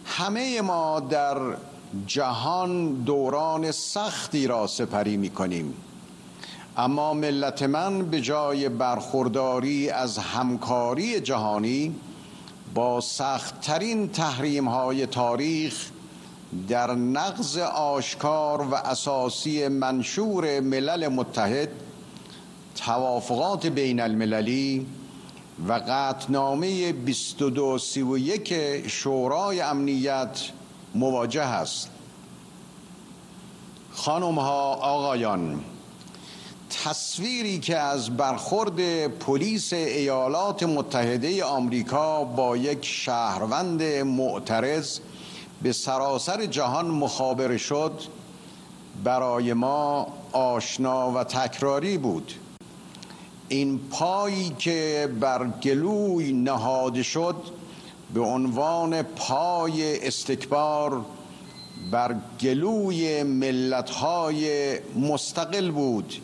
[0.04, 1.36] همه ما در
[2.06, 5.74] جهان دوران سختی را سپری می کنیم
[6.76, 11.94] اما ملت من به جای برخورداری از همکاری جهانی
[12.74, 15.90] با سختترین تحریم های تاریخ
[16.68, 21.68] در نقض آشکار و اساسی منشور ملل متحد
[22.74, 24.86] توافقات بین المللی
[25.68, 28.54] و قطنامه 2231
[28.88, 30.40] شورای امنیت
[30.94, 31.90] مواجه است
[33.92, 35.60] خانم ها آقایان
[36.84, 44.98] تصویری که از برخورد پلیس ایالات متحده آمریکا با یک شهروند معترض
[45.62, 47.92] به سراسر جهان مخابره شد
[49.04, 52.32] برای ما آشنا و تکراری بود.
[53.48, 57.36] این پایی که بر گلوی نهاده شد
[58.14, 61.04] به عنوان پای استکبار
[61.90, 66.14] بر گلوی ملتهای مستقل بود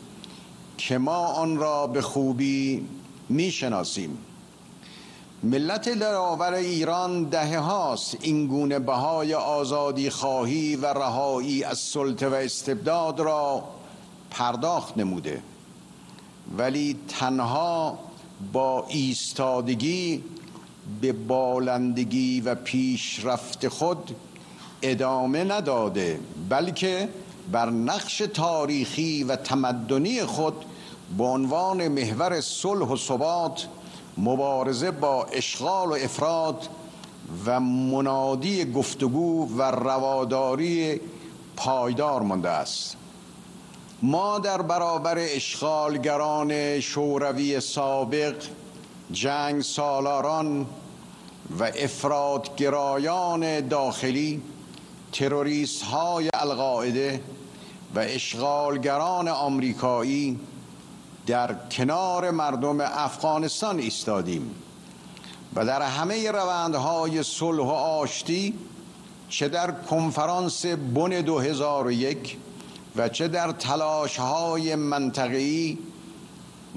[0.78, 2.86] که ما آن را به خوبی
[3.28, 4.18] می‌شناسیم.
[5.42, 12.34] ملت دراور ایران دهه هاست این گونه بهای آزادی خواهی و رهایی از سلطه و
[12.34, 13.64] استبداد را
[14.30, 15.42] پرداخت نموده.
[16.58, 17.98] ولی تنها
[18.52, 20.24] با ایستادگی
[21.00, 24.16] به بالندگی و پیشرفت خود
[24.82, 27.08] ادامه نداده بلکه
[27.52, 30.64] بر نقش تاریخی و تمدنی خود
[31.18, 33.66] به عنوان محور صلح و ثبات
[34.18, 36.68] مبارزه با اشغال و افراد
[37.46, 41.00] و منادی گفتگو و رواداری
[41.56, 42.96] پایدار مانده است.
[44.02, 48.34] ما در برابر اشغالگران شوروی سابق
[49.14, 50.66] جنگ سالاران
[51.58, 54.42] و افرادگرایان داخلی
[55.12, 57.20] تروریست های القاعده
[57.94, 60.40] و اشغالگران آمریکایی
[61.26, 64.54] در کنار مردم افغانستان ایستادیم
[65.54, 68.54] و در همه روندهای صلح و آشتی
[69.28, 72.36] چه در کنفرانس بن 2001
[72.96, 75.78] و چه در تلاش های منطقی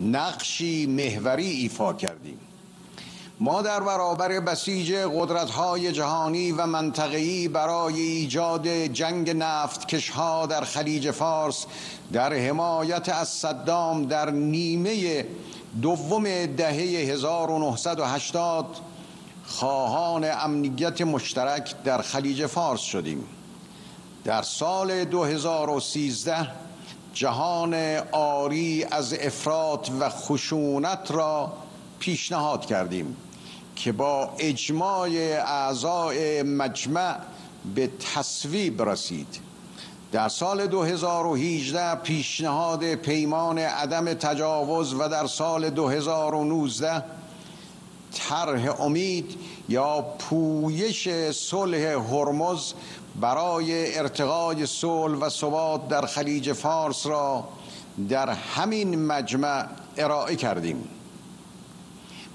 [0.01, 2.39] نقشی محوری ایفا کردیم.
[3.39, 10.61] ما در برابر بسیج قدرت های جهانی و منطقی برای ایجاد جنگ نفت کشها در
[10.61, 11.65] خلیج فارس
[12.13, 15.25] در حمایت از صدام در نیمه
[15.81, 16.73] دوم دهه
[17.11, 18.65] 1980
[19.45, 23.23] خواهان امنیت مشترک در خلیج فارس شدیم.
[24.23, 26.47] در سال 2013
[27.17, 27.73] جهان
[28.11, 31.53] آری از افراد و خشونت را
[31.99, 33.15] پیشنهاد کردیم
[33.75, 37.15] که با اجماع اعضای مجمع
[37.75, 39.39] به تصویب رسید.
[40.11, 47.03] در سال 2018 پیشنهاد پیمان عدم تجاوز و در سال 2019
[48.13, 49.35] طرح امید
[49.69, 52.73] یا پویش صلح هرمز
[53.21, 57.43] برای ارتقای صلح و ثبات در خلیج فارس را
[58.09, 59.65] در همین مجمع
[59.97, 60.89] ارائه کردیم.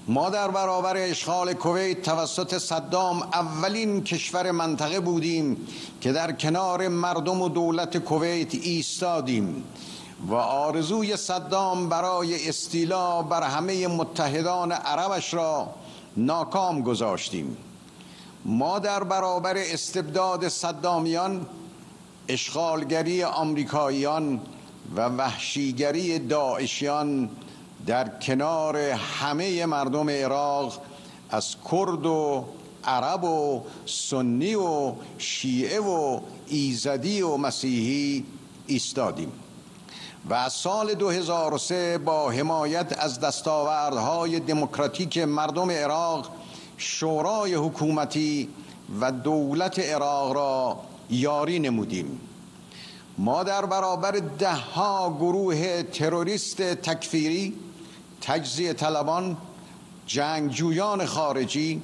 [0.07, 5.67] ما در برابر اشغال کویت توسط صدام اولین کشور منطقه بودیم
[6.01, 9.63] که در کنار مردم و دولت کویت ایستادیم
[10.27, 15.69] و آرزوی صدام برای استیلا بر همه متحدان عربش را
[16.17, 17.57] ناکام گذاشتیم.
[18.45, 21.45] ما در برابر استبداد صدامیان
[22.27, 24.41] اشغالگری آمریکاییان
[24.95, 27.29] و وحشیگری داعشیان
[27.85, 30.81] در کنار همه مردم عراق
[31.29, 32.45] از کرد و
[32.83, 38.25] عرب و سنی و شیعه و ایزدی و مسیحی
[38.67, 39.31] ایستادیم.
[40.29, 46.29] و از سال 2003 با حمایت از دستاوردهای دموکراتیک مردم عراق
[46.83, 48.49] شورای حکومتی
[49.01, 52.19] و دولت عراق را یاری نمودیم.
[53.17, 57.53] ما در برابر ده ها گروه تروریست تکفیری
[58.21, 59.37] تجزیه طلبان
[60.07, 61.81] جنگجویان خارجی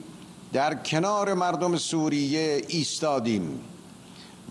[0.54, 3.60] در کنار مردم سوریه ایستادیم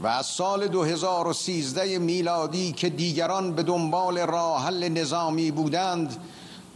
[0.03, 6.17] و از سال 2013 میلادی که دیگران به دنبال راه حل نظامی بودند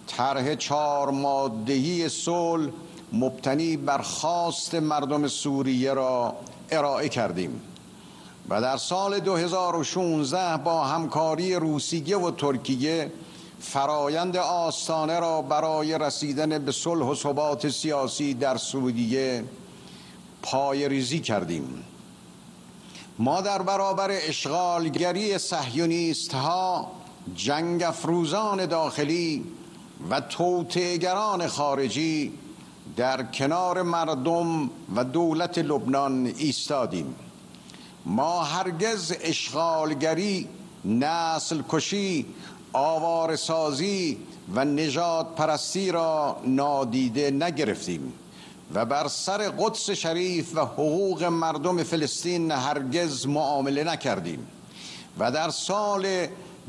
[0.07, 2.71] طرح چهار مادهی صلح
[3.13, 6.37] مبتنی بر خواست مردم سوریه را
[6.71, 7.61] ارائه کردیم
[8.49, 13.13] و در سال 2016 با همکاری روسیه و ترکیه
[13.61, 19.45] فرایند آستانه را برای رسیدن به صلح و ثبات سیاسی در سعودیه
[20.43, 21.85] پای ریزی کردیم.
[23.19, 26.91] ما در برابر اشغالگری صهیونیست ها
[27.35, 29.45] جنگ افروزان داخلی
[30.11, 32.33] و توتگران خارجی
[32.97, 37.15] در کنار مردم و دولت لبنان ایستادیم.
[38.07, 40.49] ما هرگز اشغالگری
[40.85, 42.27] نسل کشی
[42.73, 44.19] آوارسازی
[44.55, 48.13] و نجات پرستی را نادیده نگرفتیم
[48.75, 54.47] و بر سر قدس شریف و حقوق مردم فلسطین هرگز معامله نکردیم
[55.19, 56.27] و در سال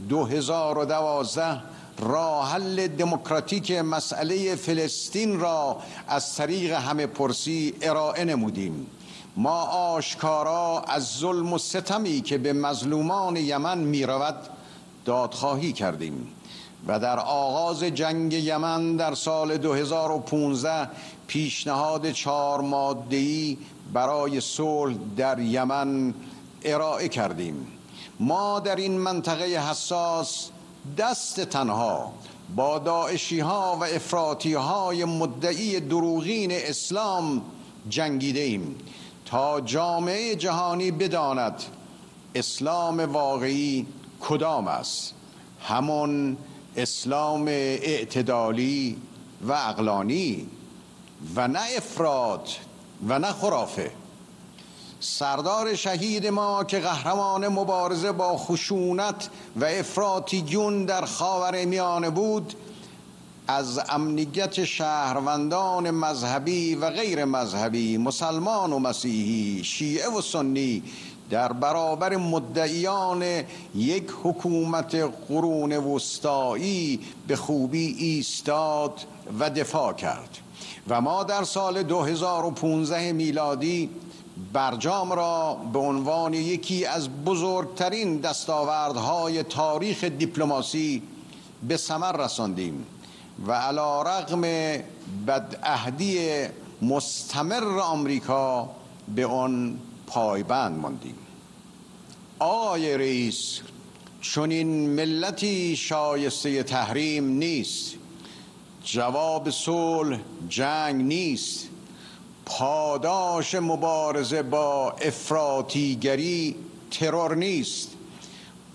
[0.10, 1.62] 2012
[2.00, 5.78] راه حل دموکراتیک مسئله فلسطین را
[6.08, 8.88] از طریق همه پرسی ارائه نمودیم.
[9.36, 14.36] ما آشکارا از ظلم و ستمی که به مظلومان یمن می رود
[15.06, 16.28] دادخواهی کردیم
[16.88, 20.90] و در آغاز جنگ یمن در سال 2015
[21.28, 23.58] پیشنهاد چهار مادهی
[23.94, 26.14] برای صلح در یمن
[26.64, 27.68] ارائه کردیم.
[28.20, 30.50] ما در این منطقه حساس
[30.98, 32.14] دست تنها
[32.56, 37.42] با داعشی ها و افراطی های مدعی دروغین اسلام
[37.90, 38.76] جنگیده ایم
[39.26, 41.64] تا جامعه جهانی بداند
[42.36, 43.88] اسلام واقعی
[44.22, 45.14] کدام است.
[45.62, 46.38] همون
[46.78, 48.98] اسلام اعتدالی
[49.42, 50.48] و اقلانی
[51.36, 52.48] و نه افراد
[53.08, 53.92] و نه خرافه.
[55.06, 62.54] سردار شهید ما که قهرمان مبارزه با خشونت و افراطیون در خاور میانه بود
[63.48, 70.84] از امنیت شهروندان مذهبی و غیر مذهبی مسلمان و مسیحی شیعه و سنی
[71.30, 73.24] در برابر مدعیان
[73.76, 74.96] یک حکومت
[75.28, 79.06] قرون وسطایی به خوبی ایستاد
[79.40, 80.38] و دفاع کرد.
[80.90, 83.90] و ما در سال 2015 میلادی
[84.54, 91.04] برجام را به عنوان یکی از بزرگترین دستاوردهای تاریخ دیپلماسی
[91.68, 92.86] به ثمر رساندیم
[93.48, 94.42] و علا رغم
[95.28, 96.46] بدعهدی
[96.82, 98.70] مستمر آمریکا
[99.16, 101.16] به آن پایبند ماندیم.
[102.40, 103.60] آقای رئیس
[104.22, 107.94] چون این ملتی شایسته تحریم نیست.
[108.84, 111.70] جواب صلح جنگ نیست.
[112.46, 116.56] پاداش مبارزه با افراتیگری
[116.92, 117.90] ترور نیست.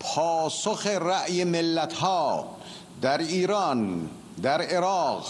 [0.01, 2.57] پاسخ رأی ملت ها
[3.03, 4.09] در ایران
[4.43, 5.27] در عراق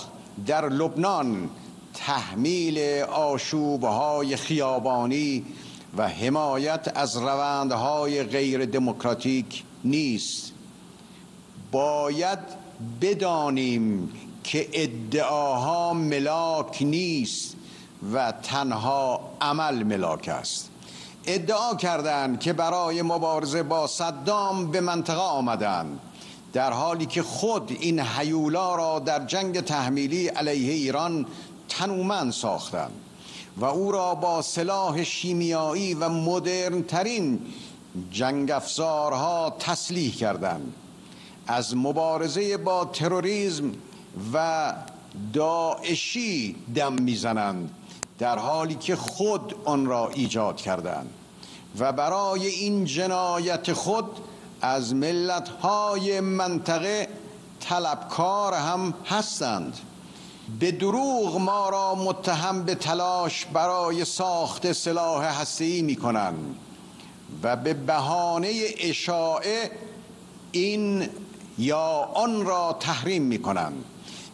[0.47, 1.51] در لبنان
[1.95, 5.45] تحمیل آشوبهای خیابانی
[5.97, 10.53] و حمایت از روندهای غیر دموکراتیک نیست.
[11.73, 12.39] باید
[13.01, 14.13] بدانیم
[14.45, 17.57] که ادعاها ملاک نیست.
[18.13, 20.71] و تنها عمل ملاک است.
[21.27, 26.01] ادعا کردند که برای مبارزه با صدام به منطقه آمدند
[26.53, 31.27] در حالی که خود این حیولا را در جنگ تحمیلی علیه ایران
[31.69, 32.93] تنومند ساختند
[33.57, 37.41] و او را با سلاح شیمیایی و مدرن ترین
[38.13, 40.73] جنگ افزارها تسلیح کردند.
[41.47, 43.73] از مبارزه با تروریسم
[44.35, 44.75] و
[45.33, 47.71] داعشی دم می‌زنند.
[48.19, 51.11] در حالی که خود آن را ایجاد کردند
[51.79, 54.05] و برای این جنایت خود
[54.61, 57.09] از ملتهای منطقه
[57.61, 59.79] طلبکار هم هستند.
[60.61, 66.57] به دروغ ما را متهم به تلاش برای ساخت سلاح هسته‌ای می‌کنند
[67.43, 69.71] و به بهانه اشاعه
[70.53, 71.09] این
[71.59, 73.85] یا آن را تحریم می‌کنند.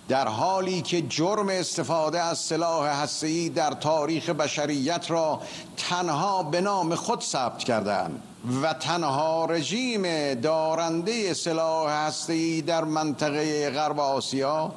[0.08, 5.40] در حالی که جرم استفاده از سلاح هسته‌ای در تاریخ بشریت را
[5.76, 8.22] تنها به نام خود ثبت کردند
[8.62, 14.72] و تنها رژیم دارنده سلاح هسته‌ای در منطقه غرب آسیا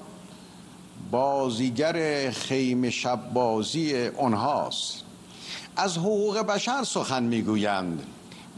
[1.12, 5.04] بازیگر خیم شب بازی آنهاست
[5.76, 8.04] از حقوق بشر سخن می‌گویند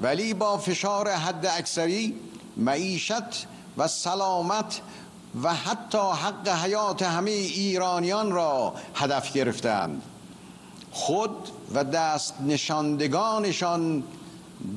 [0.01, 2.15] ولی با فشار حد اکثری
[2.57, 4.81] معیشت و سلامت
[5.43, 10.01] و حتی حق حیات همه ایرانیان را هدف گرفتند.
[10.91, 14.03] خود و دست نشاندگانشان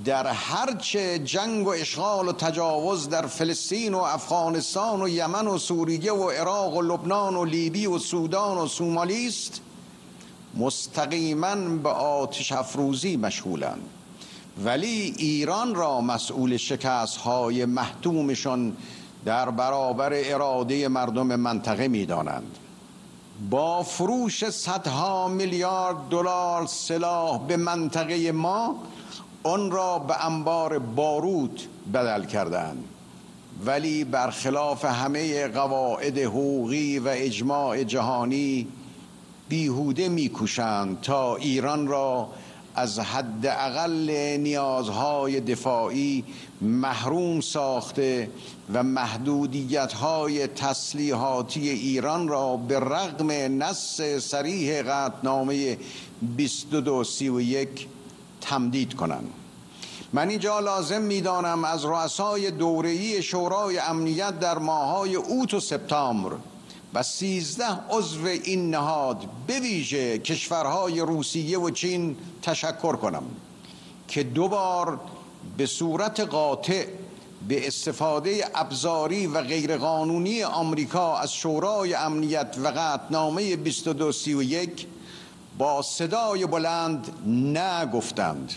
[0.04, 6.12] در هرچه جنگ و اشغال و تجاوز در فلسطین و افغانستان و یمن و سوریه
[6.12, 9.60] و عراق و لبنان و لیبی و سودان و سومالی است
[10.54, 13.82] مستقیما به آتش افروزی مشغولند.
[14.64, 18.76] ولی ایران را مسئول شکست های محتومشان
[19.24, 22.58] در برابر اراده مردم منطقه می دانند.
[23.50, 28.76] با فروش صدها میلیارد دلار سلاح به منطقه ما
[29.42, 31.60] آن را به انبار بارود
[31.94, 32.84] بدل کردند
[33.66, 38.68] ولی برخلاف همه قواعد حقوقی و اجماع جهانی
[39.48, 42.28] بیهوده میکوشند تا ایران را
[42.74, 46.24] از حداقل نیازهای دفاعی
[46.60, 48.30] محروم ساخته
[48.74, 53.30] و محدودیت های تسلیحاتی ایران را به رغم
[53.62, 55.78] نص سریح قطنامه
[56.36, 57.86] 2231
[58.40, 59.30] تمدید کنند.
[60.12, 66.32] من اینجا لازم می‌دانم از رؤسای دوره‌ای شورای امنیت در ماهای اوت و سپتامبر
[66.94, 73.22] و سیزده عضو این نهاد به ویژه کشورهای روسیه و چین تشکر کنم
[74.08, 75.00] که دوبار
[75.56, 76.86] به صورت قاطع
[77.48, 84.86] به استفاده ابزاری و غیرقانونی آمریکا از شورای امنیت و قطنامه 2231
[85.58, 88.52] با صدای بلند نه گفتند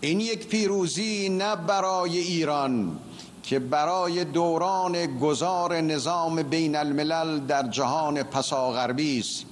[0.00, 2.98] این یک پیروزی نه برای ایران
[3.46, 9.44] که برای دوران گذار نظام بین الملل در جهان پساغربی است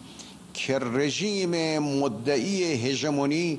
[0.54, 3.58] که رژیم مدعی هژمونی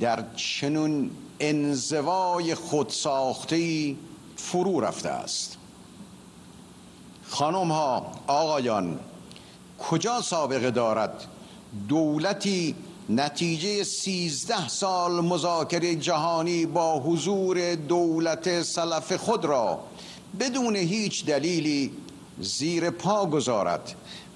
[0.00, 1.10] در چنون
[1.40, 3.94] انزوای خودساخته
[4.36, 5.56] فرو رفته است.
[7.28, 8.98] خانم ها آقایان
[9.78, 11.24] کجا سابقه دارد؟
[11.88, 12.74] دولتی
[13.10, 19.80] نتیجه سیزده سال مذاکره جهانی با حضور دولت سلف خود را
[20.40, 21.92] بدون هیچ دلیلی
[22.40, 23.94] زیر پا گذارد.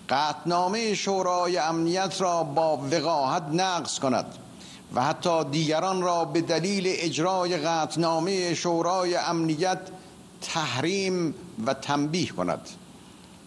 [0.08, 4.26] قطنامه شورای امنیت را با وقاحت نقض کند
[4.94, 9.80] و حتی دیگران را به دلیل اجرای قطنامه شورای امنیت
[10.40, 11.34] تحریم
[11.66, 12.68] و تنبیه کند.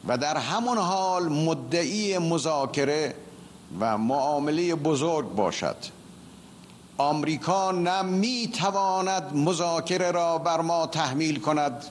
[0.07, 3.15] و در همون حال مدعی مذاکره
[3.80, 5.76] و معامله بزرگ باشد.
[6.97, 11.86] آمریکا نه تواند مذاکره را بر ما تحمیل کند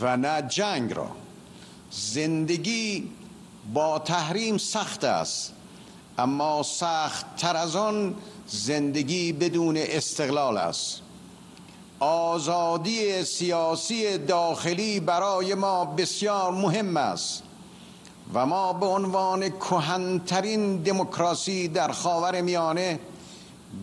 [0.00, 1.08] و نه جنگ را.
[1.90, 3.10] زندگی
[3.74, 5.52] با تحریم سخت است
[6.18, 8.14] اما سخت تر از آن
[8.46, 11.00] زندگی بدون استقلال است.
[12.00, 17.42] آزادی سیاسی داخلی برای ما بسیار مهم است.
[18.34, 22.98] و ما به عنوان کهنترین دموکراسی در خاور میانه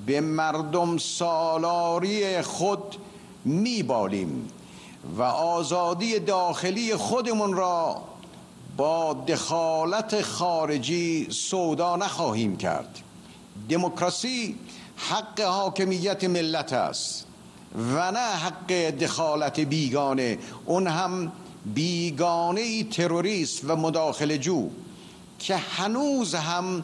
[0.05, 2.95] به مردم سالاری خود
[3.45, 4.47] میبالیم
[5.17, 8.01] و آزادی داخلی خودمون را
[8.77, 12.99] با دخالت خارجی سودا نخواهیم کرد.
[13.69, 14.55] دموکراسی
[14.97, 17.25] حق حاکمیت ملت است
[17.75, 20.37] و نه حق دخالت بیگانه.
[20.65, 21.31] اون هم
[21.65, 24.69] بیگانه تروریست و مداخل جو
[25.39, 26.83] که هنوز هم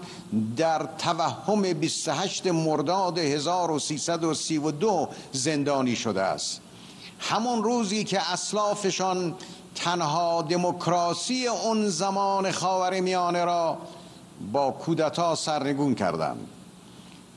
[0.57, 6.61] در توهم 28 مرداد 1332 زندانی شده است.
[7.19, 9.35] همون روزی که اسلافشان
[9.75, 13.77] تنها دموکراسی اون زمان خاور میانه را
[14.51, 16.47] با کودتا سرنگون کردند.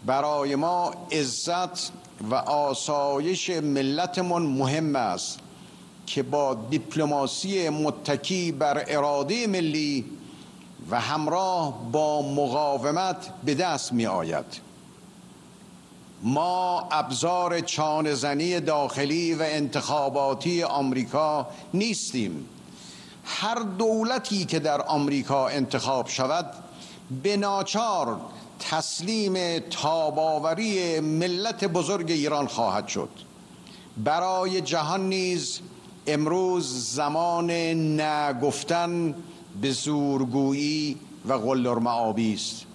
[0.07, 1.93] برای ما عزت
[2.31, 5.39] و آسایش ملتمون مهم است.
[6.15, 10.05] که با دیپلماسی متکی بر اراده ملی
[10.91, 14.45] و همراه با مقاومت به دست می آید
[16.23, 22.49] ما ابزار چانزنی داخلی و انتخاباتی آمریکا نیستیم.
[23.25, 26.47] هر دولتی که در آمریکا انتخاب شود
[27.23, 28.21] به ناچار
[28.61, 33.09] تسلیم تاباوری ملت بزرگ ایران خواهد شد.
[34.05, 35.61] برای جهان نیز
[36.13, 37.51] امروز زمان
[38.01, 39.15] نگفتن
[39.61, 40.97] به زورگویی
[41.29, 42.67] و غلر معابی است.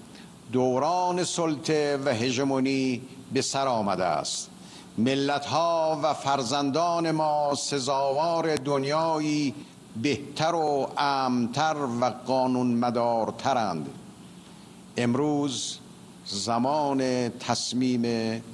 [0.51, 3.01] دوران سلطه و هژمونی
[3.33, 4.49] به سر آمده است.
[4.97, 9.53] ملت ها و فرزندان ما سزاوار دنیایی
[10.01, 13.89] بهتر و امتر و قانون مدارترند
[14.97, 15.77] امروز
[16.25, 18.03] زمان تصمیم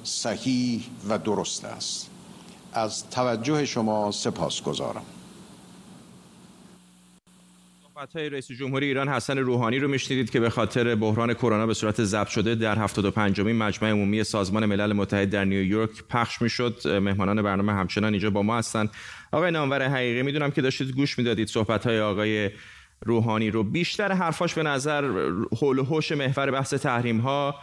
[0.03, 2.10] صحیح و درست است.
[2.73, 5.05] از توجه شما سپاس گذارم
[8.15, 12.03] های رئیس جمهوری ایران حسن روحانی رو میشنیدید که به خاطر بحران کرونا به صورت
[12.03, 16.87] ضبط شده در 75 امین مجمع عمومی سازمان ملل متحد در نیویورک پخش می‌شد.
[16.87, 18.89] مهمانان برنامه همچنان اینجا با ما هستند.
[19.31, 22.49] آقای نامور حقیقی می‌دونم که داشتید گوش می‌دادید صحبت های آقای
[23.05, 23.63] روحانی رو.
[23.63, 25.29] بیشتر حرفاش به نظر
[25.59, 27.55] حول و حوش محور بحث تحریم ها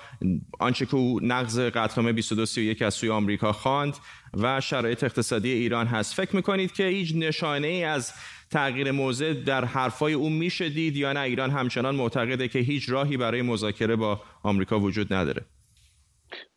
[0.58, 3.96] آنچه که او نقض قطعنامه 2231 از سوی آمریکا خواند
[4.34, 6.14] و شرایط اقتصادی ایران هست.
[6.14, 8.12] فکر می‌کنید که هیچ نشانه ای از
[8.50, 13.16] تغییر موضع در حرفای او میشه دید یا نه؟ ایران همچنان معتقده که هیچ راهی
[13.16, 15.44] برای مذاکره با آمریکا وجود نداره.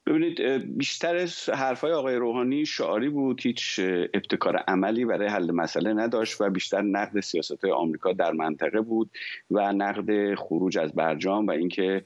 [0.06, 0.42] ببینید
[0.78, 3.80] بیشتر از حرفای آقای روحانی شعاری بود هیچ
[4.14, 9.10] ابتکار عملی برای حل مسئله نداشت و بیشتر نقد سیاست آمریکا در منطقه بود
[9.52, 12.04] و نقد خروج از برجام و اینکه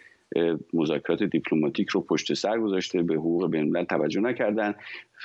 [0.74, 4.76] مذاکرات دیپلماتیک رو پشت سر گذاشته به حقوق بین توجه نکردن.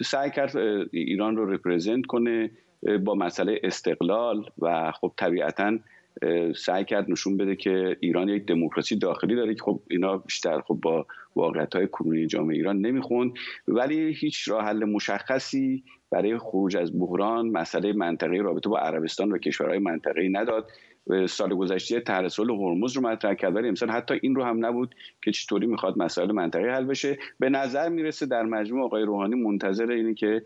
[0.04, 0.56] سعی کرد
[0.92, 2.50] ایران رو رپرزنت کنه
[3.04, 5.78] با مسئله استقلال و خب طبیعتا
[6.56, 10.78] سعی کرد نشون بده که ایران یک دموکراسی داخلی داره که خب اینا بیشتر خب
[10.82, 11.06] با
[11.36, 13.32] واقعیت های کنونی جامعه ایران نمی‌خوند.
[13.68, 19.38] ولی هیچ راه حل مشخصی برای خروج از بحران مسئله منطقه رابطه با عربستان و
[19.38, 20.70] کشورهای منطقه‌ای نداد.
[21.28, 24.94] سال گذشته طرح صلح هرمز رو مطرح کرد ولی امسال حتی این رو هم نبود
[25.22, 27.18] که چطوری می‌خواد مسائل منطقه حل بشه.
[27.38, 30.42] به نظر می‌رسه در مجموع آقای روحانی منتظر اینه که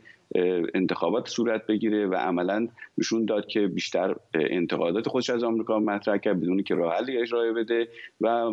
[0.75, 6.41] انتخابات صورت بگیره و عملا نشون داد که بیشتر انتقادات خودش از آمریکا مطرح کرد
[6.41, 7.89] بدونی که راه حلی ارائه بده
[8.21, 8.51] و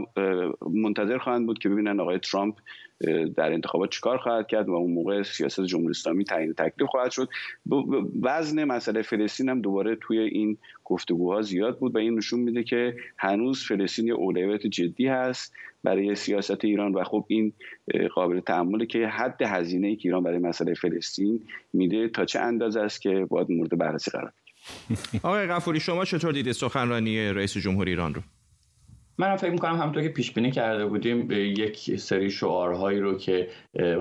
[0.70, 2.56] منتظر خواهند بود که ببینن آقای ترامپ
[3.36, 7.30] در انتخابات چیکار خواهد کرد و اون موقع سیاست جمهوری اسلامی تعیین تکلیف خواهد شد.
[8.22, 12.96] وزن مسئله فلسطین هم دوباره توی این گفتگوها زیاد بود و این نشون میده که
[13.18, 17.54] هنوز فلسطین اولویت جدی هست برای سیاست ایران و خب این
[18.14, 21.42] قابل تعمله که حد هزینه ای که ایران برای مسئله فلسطین
[21.74, 24.34] میده تا چه اندازه است که باید مورد بررسی قرار
[25.24, 28.22] آقای غفوری شما چطور دیدید سخنرانی رئیس جمهوری ایران رو؟
[29.22, 33.48] منم فکر می‌کنم همونطور که پیش بینی کرده بودیم یک سری شعارهایی رو که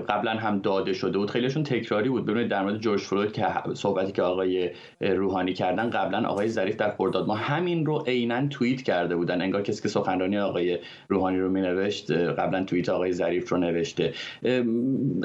[0.09, 2.25] قبلا هم داده شده بود خیلیشون تکراری بود.
[2.25, 4.69] ببینید در مورد جورج فلوید که صحبتی که آقای
[5.01, 9.41] روحانی کردن قبلا آقای ظریف در خرداد ما همین رو عینا توییت کرده بودن.
[9.41, 14.13] انگار کسی که سخنرانی آقای روحانی رو مینوشت قبلا توییت آقای ظریف رو نوشته.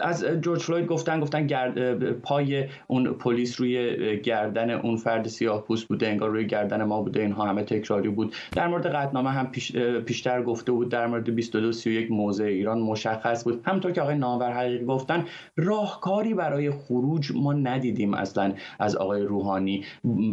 [0.02, 5.88] از جورج فلوید گفتن گفتن گرد پای اون پلیس روی گردن اون فرد سیاه پوست
[5.88, 8.34] بوده انگار روی گردن ما بوده اینها همه تکراری بود.
[8.52, 9.72] در مورد قطنامه هم پیش
[10.06, 13.60] پیشتر گفته بود در مورد 2231 موضع ایران مشخص بود.
[13.64, 15.24] همطور که آقای نامور حقیقی گفتن
[15.56, 19.84] راهکاری برای خروج ما ندیدیم اصلا از آقای روحانی.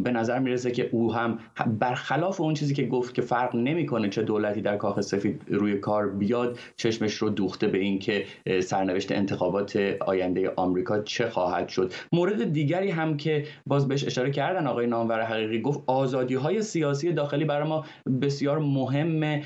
[0.03, 1.39] به نظر می‌رسه که او هم
[1.79, 6.09] برخلاف اون چیزی که گفت که فرق نمی‌کنه چه دولتی در کاخ سفید روی کار
[6.09, 8.25] بیاد چشمش رو دوخته به اینکه
[8.61, 11.93] سرنوشت انتخابات آینده آمریکا چه خواهد شد.
[12.11, 17.13] مورد دیگری هم که باز بهش اشاره کردن آقای نامور حقیقی گفت آزادی های سیاسی
[17.13, 17.85] داخلی برای ما
[18.21, 19.42] بسیار مهمه.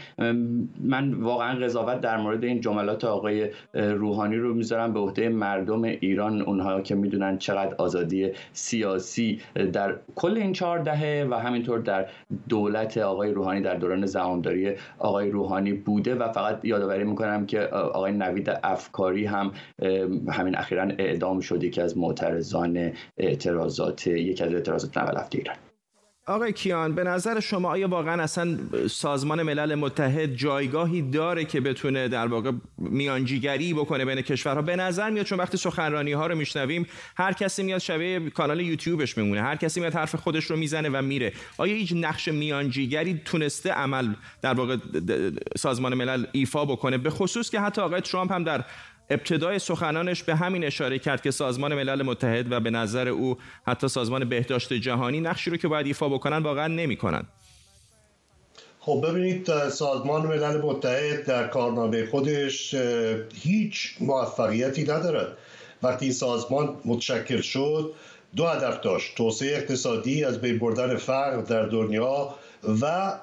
[0.81, 6.41] من واقعا قضاوت در مورد این جملات آقای روحانی رو می‌ذارم به عهده مردم ایران
[6.41, 9.39] اونها که می‌دونن چقدر آزادی سیاسی
[9.73, 12.05] در کل این چهار دهه و همینطور در
[12.49, 18.11] دولت آقای روحانی در دوران زمانداری آقای روحانی بوده و فقط یادآوری می‌کنم که آقای
[18.11, 19.51] نوید افکاری هم
[20.29, 25.55] همین اخیرا اعدام شده که از معترضان اعتراضات یکی از اعتراضات اول هفته ایران.
[26.27, 28.57] آقای کیان به نظر شما آیا واقعا اصلا
[28.89, 35.09] سازمان ملل متحد جایگاهی داره که بتونه در واقع میانجیگری بکنه بین کشورها؟ به نظر
[35.09, 39.55] میاد چون وقتی سخنرانی ها رو میشنویم هر کسی میاد شبیه کانال یوتیوبش میمونه هر
[39.55, 41.33] کسی میاد حرف خودش رو می‌زنه و میره.
[41.57, 44.77] آیا هیچ نقش میانجیگری تونسته عمل در واقع
[45.57, 48.63] سازمان ملل ایفا بکنه؟ به خصوص که حتی آقای ترامپ هم در
[49.09, 53.37] ابتدای سخنانش به همین اشاره کرد که سازمان ملل متحد و به نظر او
[53.67, 57.23] حتی سازمان بهداشت جهانی نقشی رو که باید ایفا بکنن واقعا نمی‌کنن.
[58.79, 62.75] خب ببینید سازمان ملل متحد در کارنامه خودش
[63.35, 65.37] هیچ موفقیتی ندارد.
[65.83, 67.93] وقتی این سازمان متشکل شد
[68.35, 72.35] دو هدف داشت توسعه اقتصادی از بین بردن فقر در دنیا
[72.81, 73.13] و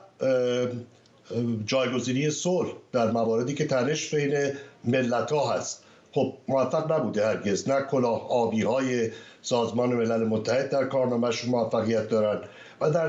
[1.67, 4.53] جایگزینی صلح در مواردی که تنش بین
[4.85, 5.85] ملت ها هست.
[6.13, 7.69] خب موفق نبوده هرگز.
[7.69, 9.11] نه کلاه آبی های
[9.43, 12.41] سازمان ملل متحد در کارنامهشون موفقیت دارن
[12.81, 13.09] و در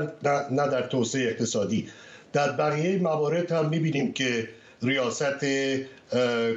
[0.50, 1.88] نه در توسعه اقتصادی.
[2.32, 4.48] در بقیه موارد هم می‌بینیم که
[4.82, 5.44] ریاست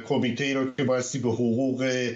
[0.08, 2.10] کمیته رو که بایستی به حقوق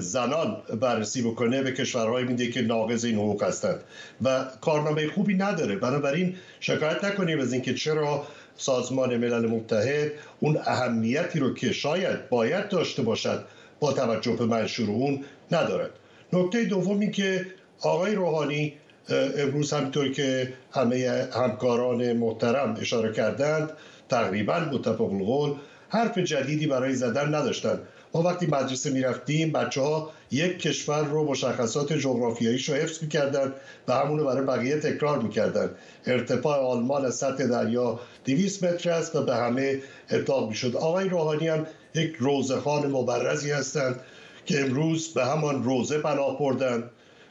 [0.00, 3.80] زنان بررسی بکنه به کشورهای میده که ناقض این حقوق هستند.
[4.22, 5.76] و کارنامه خوبی نداره.
[5.76, 12.68] بنابراین شکایت نکنیم از اینکه چرا سازمان ملل متحد اون اهمیتی رو که شاید باید
[12.68, 13.44] داشته باشد
[13.80, 15.90] با توجه به منشور اون ندارد.
[16.32, 17.46] نکته دوم این که
[17.80, 18.72] آقای روحانی
[19.38, 23.72] امروز همینطور که همه همکاران محترم اشاره کردند
[24.08, 25.54] تقریبا متفق القول
[25.88, 27.80] حرف جدیدی برای زدن نداشتند
[28.14, 33.52] ما وقتی مدرسه می‌رفتیم بچه ها یک کشور رو مشخصات جغرافیاییش رو حفظ می‌کردن
[33.88, 35.70] و همونو برای بقیه تکرار می‌کردن.
[36.06, 39.80] ارتفاع آلمان از سطح دریا 200 متر است و به همه
[40.10, 40.76] اطلاق می‌شد.
[40.76, 44.00] آقای روحانی هم یک روزخان مبرزی هستند
[44.46, 46.90] که امروز به همان روزه پناه بردن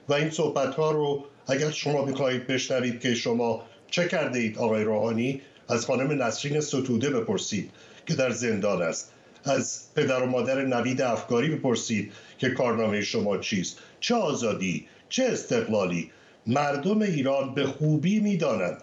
[0.10, 4.84] و این صحبت ها رو اگر شما می‌خواهید بشنوید که شما چه کرده اید آقای
[4.84, 7.72] روحانی از خانم نسرین ستوده بپرسید.
[8.06, 9.12] که در زندان است.
[9.44, 16.12] از پدر و مادر نوید افکاری بپرسید که کارنامه شما چیست؟ چه آزادی؟ چه استقلالی؟
[16.48, 18.82] مردم ایران به خوبی می‌دانند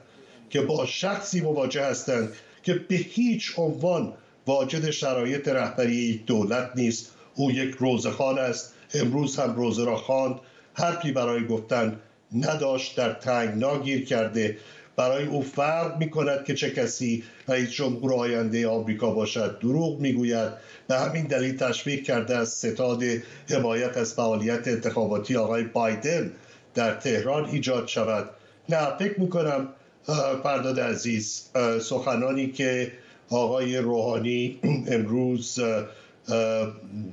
[0.50, 4.12] که با شخصی مواجه هستند که به هیچ عنوان
[4.46, 7.12] واجد شرایط رهبری دولت نیست.
[7.34, 8.74] او یک روزخان است.
[8.94, 10.40] امروز هم روزه را خواند.
[10.74, 12.00] حرفی برای گفتن
[12.36, 14.56] نداشت در تنگنا گیر کرده.
[14.96, 19.58] برای او فرق می کند که چه کسی رئیس جمهور آینده آمریکا باشد.
[19.60, 20.50] دروغ می‌گوید.
[20.88, 23.02] به همین دلیل تشویق کرده از ستاد
[23.50, 26.32] حمایت از فعالیت انتخاباتی آقای بایدن
[26.74, 28.30] در تهران ایجاد شود.
[28.68, 29.68] نه فکر می‌کنم
[30.42, 31.42] فرداد عزیز
[31.82, 32.92] سخنانی که
[33.30, 35.60] آقای روحانی امروز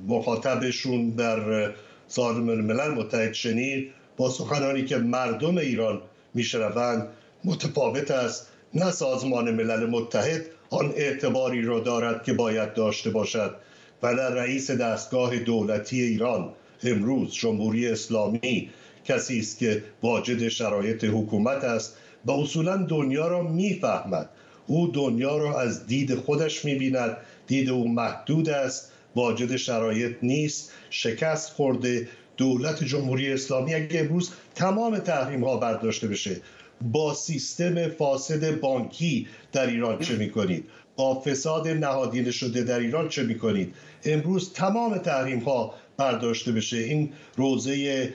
[0.08, 1.72] مخاطبشون در
[2.08, 6.00] سازمان ملل متحد شنید با سخنانی که مردم ایران
[6.34, 7.08] میشنوند
[7.44, 8.46] متفاوت است.
[8.74, 13.54] نه سازمان ملل متحد آن اعتباری را دارد که باید داشته باشد
[14.02, 16.52] و نه رئیس دستگاه دولتی ایران.
[16.82, 18.70] امروز جمهوری اسلامی
[19.04, 24.28] کسی است که واجد شرایط حکومت است و اصولا دنیا را می‌فهمد.
[24.66, 27.16] او دنیا را از دید خودش می‌بیند.
[27.46, 28.92] دید او محدود است.
[29.16, 30.72] واجد شرایط نیست.
[30.90, 32.08] شکست خورده.
[32.36, 36.36] دولت جمهوری اسلامی اگه امروز تمام تحریم ها برداشته بشه
[36.82, 40.64] با سیستم فاسد بانکی در ایران چه می‌کنید؟
[40.96, 43.74] با فساد نهادینه شده در ایران چه می‌کنید؟
[44.04, 46.76] امروز تمام تحریم ها برداشته بشه.
[46.76, 48.12] این روزه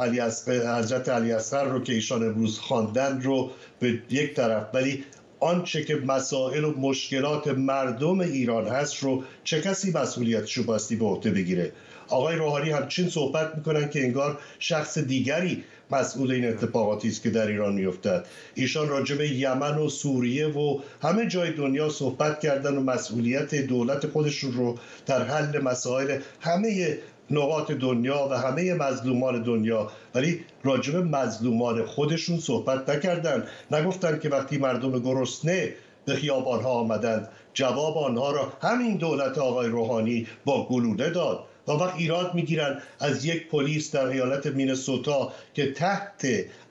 [0.00, 3.50] علی حضرت علی اصغر رو که ایشان امروز خواندن رو
[3.80, 5.04] به یک طرف ولی
[5.40, 11.30] آنچه که مسائل و مشکلات مردم ایران هست رو چه کسی مسئولیتشو باستی به عهده
[11.30, 11.72] بگیره؟
[12.08, 17.46] آقای روحانی همچین صحبت می‌کنن که انگار شخص دیگری مسئول این اتفاقاتی است که در
[17.46, 18.26] ایران میافتد.
[18.54, 24.06] ایشان راجع به یمن و سوریه و همه جای دنیا صحبت کردن و مسئولیت دولت
[24.06, 26.98] خودشون رو در حل مسائل همه
[27.30, 29.90] نقاط دنیا و همه مظلومان دنیا.
[30.14, 33.44] ولی راجب مظلومان خودشون صحبت نکردن.
[33.70, 39.68] نگفتن که وقتی مردم گرسنه به خیابان ها آمدند جواب آنها را همین دولت آقای
[39.68, 41.44] روحانی با گلوله داد.
[41.68, 46.26] و وقت ایراد می‌گیرن از یک پلیس در ایالت مینسوتا که تحت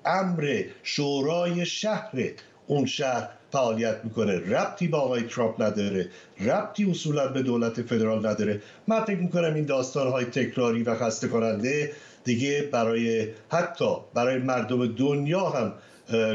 [0.05, 2.31] امر شورای شهر
[2.67, 4.33] اون شهر فعالیت می‌کنه.
[4.33, 8.61] ربطی با آقای ترامپ نداره ربطی اصولا به دولت فدرال نداره.
[8.87, 11.91] من فکر می‌کنم این داستان های تکراری و خسته کننده
[12.23, 15.73] دیگه برای حتی برای مردم دنیا هم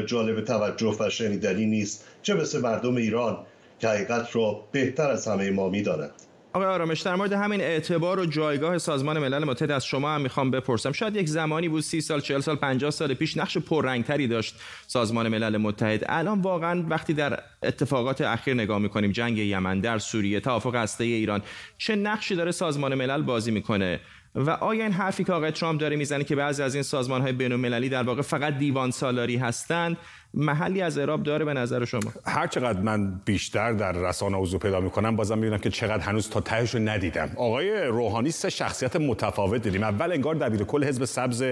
[0.05, 2.05] جالب توجه و شنیدنی نیست.
[2.21, 3.37] چه مثل مردم ایران
[3.79, 6.11] که حقیقت رو بهتر از همه ما می‌دانند.
[6.53, 10.51] آقای آرامش در مورد همین اعتبار و جایگاه سازمان ملل متحد از شما هم می‌خوام
[10.51, 10.91] بپرسم.
[10.91, 14.55] شاید یک زمانی بود سی سال چهل سال 50 سال پیش نقش پررنگتری داشت
[14.87, 16.05] سازمان ملل متحد.
[16.09, 21.41] الان واقعا وقتی در اتفاقات اخیر نگاه می‌کنیم جنگ یمن در سوریه توافق هسته ایران
[21.77, 23.99] چه نقشی داره سازمان ملل بازی می‌کنه؟
[24.35, 27.31] و آیا این حرفی که آقای ترامپ داره می‌زنه که بعضی از این سازمان های
[27.31, 29.97] بین در واقع فقط دیوان سالاری هستند
[30.33, 34.79] محلی از اعراب داره به نظر شما؟ هر چقدر من بیشتر در رسانه حضور پیدا
[34.79, 37.29] می‌کنم بازم می‌بینم که چقدر هنوز تا تهش رو ندیدم.
[37.35, 39.83] آقای روحانی سه شخصیت متفاوت دیدیم.
[39.83, 41.43] اول انگار دبیر کل حزب سبز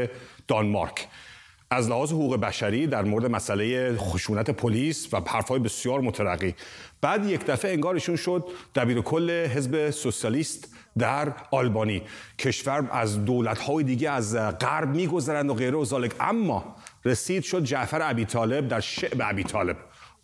[0.47, 1.07] دانمارک.
[1.71, 6.55] از لحاظ حقوق بشری در مورد مسئله خشونت پلیس و حرفهای بسیار مترقی.
[7.01, 8.43] بعد یک دفعه انگارشون شد
[8.75, 12.01] دبیر کل حزب سوسیالیست در آلبانی.
[12.39, 16.75] کشور از دولت‌های دیگه از غرب میگذرند و غیره و ذالک اما
[17.05, 19.77] رسید شد جعفر ابی طالب در شعب ابی طالب.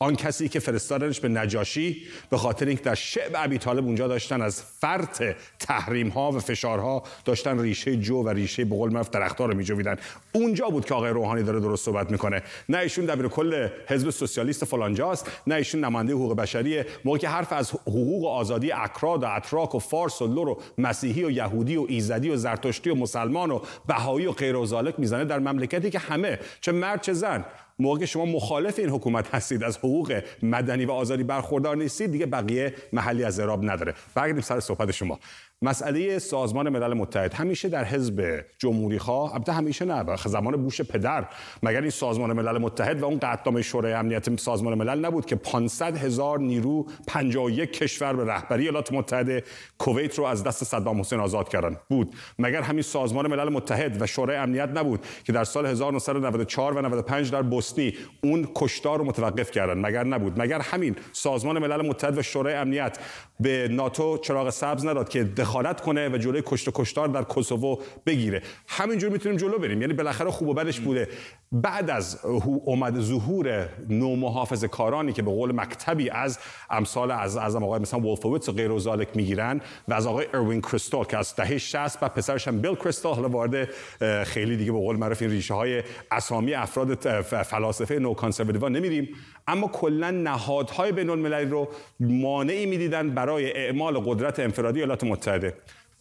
[0.06, 4.42] آن کسی که فرستادنش به نجاشی به خاطر اینکه در شعب ابی طالب اونجا داشتن
[4.42, 5.24] از فرط
[5.60, 9.98] تحریم ها و فشارها داشتن ریشه جو و ریشه بقول مرف درختها رو میجویدن.
[10.32, 12.42] اونجا بود که آقای روحانی داره درست صحبت می‌کنه.
[12.70, 17.30] نه ایشون دبیر کل حزب سوسیالیست فلان جاست نه ایشون نماینده حقوق بشریه موقعی که
[17.30, 21.32] حرف از حقوق و آزادی اکراد و اتراک و فارس و لر و مسیحی و
[21.32, 26.00] یهودی و ایزدی و زرتشتی و مسلمان و بهایی و غیره می‌زنه در مملکتی که
[26.00, 27.46] همه چه مرد چه زن
[27.80, 32.74] موقع شما مخالف این حکومت هستید از حقوق مدنی و آزادی برخوردار نیستید دیگه بقیه
[32.94, 33.94] محلی از اعراب نداره.
[34.16, 35.20] برگردیم سر صحبت شما.
[35.62, 41.26] مسئله سازمان ملل متحد همیشه در حزب جمهوری خواه البته همیشه نه زمان بوش پدر.
[41.64, 45.98] مگر این سازمان ملل متحد و اون قطعنامه شورای امنیت سازمان ملل نبود که 500
[45.98, 49.44] هزار نیرو 51 کشور به رهبری ایالات متحده
[49.78, 52.16] کویت رو از دست صدام حسین آزاد کردن؟ بود.
[52.40, 57.32] مگر همین سازمان ملل متحد و شورای امنیت نبود که در سال 1994 و 95
[57.32, 57.94] در بوسنی
[58.24, 60.42] اون کشتار رو متوقف کردن؟ مگر نبود.
[60.42, 62.98] مگر همین سازمان ملل متحد و شورای امنیت
[63.40, 67.78] به ناتو چراغ سبز نداد که دخالت کنه و جلوی کشت و کشتار در کوسوو
[68.06, 68.42] بگیره.
[68.68, 69.82] همینجور می‌تونیم جلو بریم.
[69.82, 71.08] یعنی بالاخره خوب و بدش بوده.
[71.52, 72.20] بعد از
[72.66, 76.40] اومد ظهور نو محافظ کارانی که به قول مکتبی از
[76.70, 80.62] امثال از از آقای مثلا ولفوویتز و غیره و ذالک می‌گیرن و از آقای اروینگ
[80.62, 83.70] کریستول که از دهه 60 و پسرش هم بیل کریستول حالا وارد
[84.24, 89.10] خیلی دیگه به قول معروف ریشه های اسامی افراد فلاسفه neoconservative نمیریم.
[89.48, 91.68] اما کلا نهادهای بین المللی رو
[92.00, 95.35] مانعی می‌دیدن برای اعمال قدرت انفرادی ایالات متحده.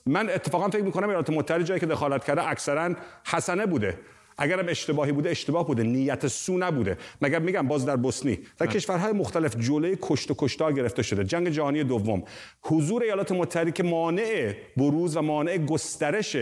[0.06, 3.98] من اتفاقا فکر می‌کنم ایالات متحده جایی که دخالت کرده اکثرا حسنه بوده.
[4.38, 5.82] اگرم اشتباهی بوده اشتباه بوده.
[5.82, 6.98] نیت سو نبوده.
[7.22, 11.24] مگر میگم باز در بوسنی در کشورهای مختلف جلوی کشت و کشتار گرفته شده.
[11.24, 12.22] جنگ جهانی دوم.
[12.62, 16.36] حضور ایالات متحده که مانع بروز و مانع گسترش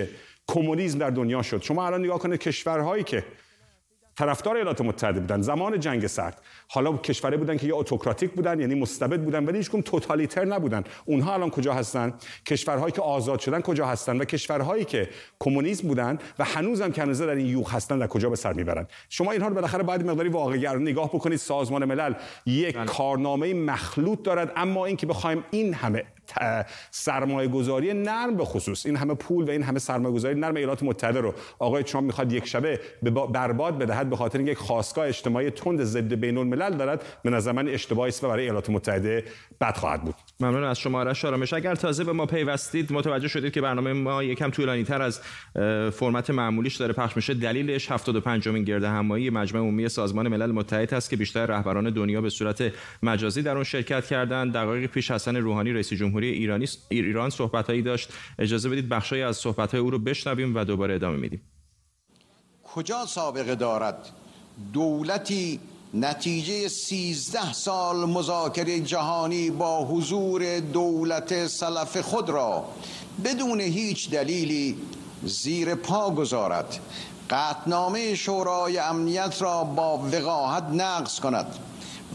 [0.49, 1.63] کمونیسم در دنیا شد.
[1.63, 3.25] شما الان نگاه کنید کشورهایی که
[4.17, 8.75] طرفدار ایالات متحده بودن زمان جنگ سرد حالا کشوری بودن که یا اتوکراتیک بودن یعنی
[8.75, 10.85] مستبد بودن ولی هیچکدوم توتالیتر نبودن.
[11.05, 12.15] اونها الان کجا هستن؟
[12.47, 15.09] کشورهایی که آزاد شدن کجا هستن؟ و کشورهایی که
[15.39, 18.87] کمونیسم بودن و هنوزم که هنوز در این یوغ هستن در کجا به سر می‌برن؟
[19.09, 21.39] شما اینها رو بالاخره باید مقداری واقعی نگاه بکنید.
[21.39, 22.15] سازمان ملل
[22.47, 22.85] یک بله.
[22.85, 26.05] کارنامه مخلوط دارد اما اینکه بخوایم این همه
[26.91, 30.83] سرمایه گذاری نرم به خصوص این همه پول و این همه سرمایه گذاری نرم ایالات
[30.83, 32.81] متحده رو آقای ترامپ می‌خواد یک شبه
[33.33, 37.69] برباد بدهد به خاطر یک خواستگاه اجتماعی تند ضد بین الملل دارد به نظر من
[37.69, 39.25] اشتباهی است و برای ایالات متحده
[39.61, 40.15] بد خواهد بود.
[40.41, 41.53] ممنون از شما آرش آرامش.
[41.53, 45.21] اگر تازه به ما پیوستید متوجه شدید که برنامه ما یکم طولانی تر از
[45.91, 47.35] فرمت معمولیش داره پخش میشه.
[47.35, 52.21] دلیلش 75 امین گرد همایی مجمع عمومی سازمان ملل متحد است که بیشتر رهبران دنیا
[52.21, 52.73] به صورت
[53.03, 54.53] مجازی در اون شرکت کردند.
[54.53, 58.13] دقایق پیش حسن روحانی رئیس جمهوری ایرانی ایران صحبتهایی داشت.
[58.39, 61.41] اجازه بدید بخشی از صحبتهای او رو بشنویم و دوباره ادامه میدیم.
[62.75, 64.09] کجا سابقه دارد؟
[64.73, 65.61] دولتی
[65.95, 72.65] نتیجه سیزده سال مذاکره جهانی با حضور دولت سلف خود را
[73.25, 74.77] بدون هیچ دلیلی
[75.25, 76.79] زیر پا گذارد.
[77.31, 81.47] قطنامه شورای امنیت را با وقاحت نقض کند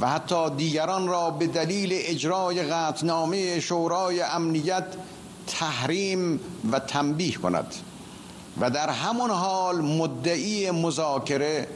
[0.02, 4.86] و حتی دیگران را به دلیل اجرای قطنامه شورای امنیت
[5.48, 6.40] تحریم
[6.72, 7.74] و تنبیه کند.
[8.62, 11.68] و در همون حال مدعی مذاکره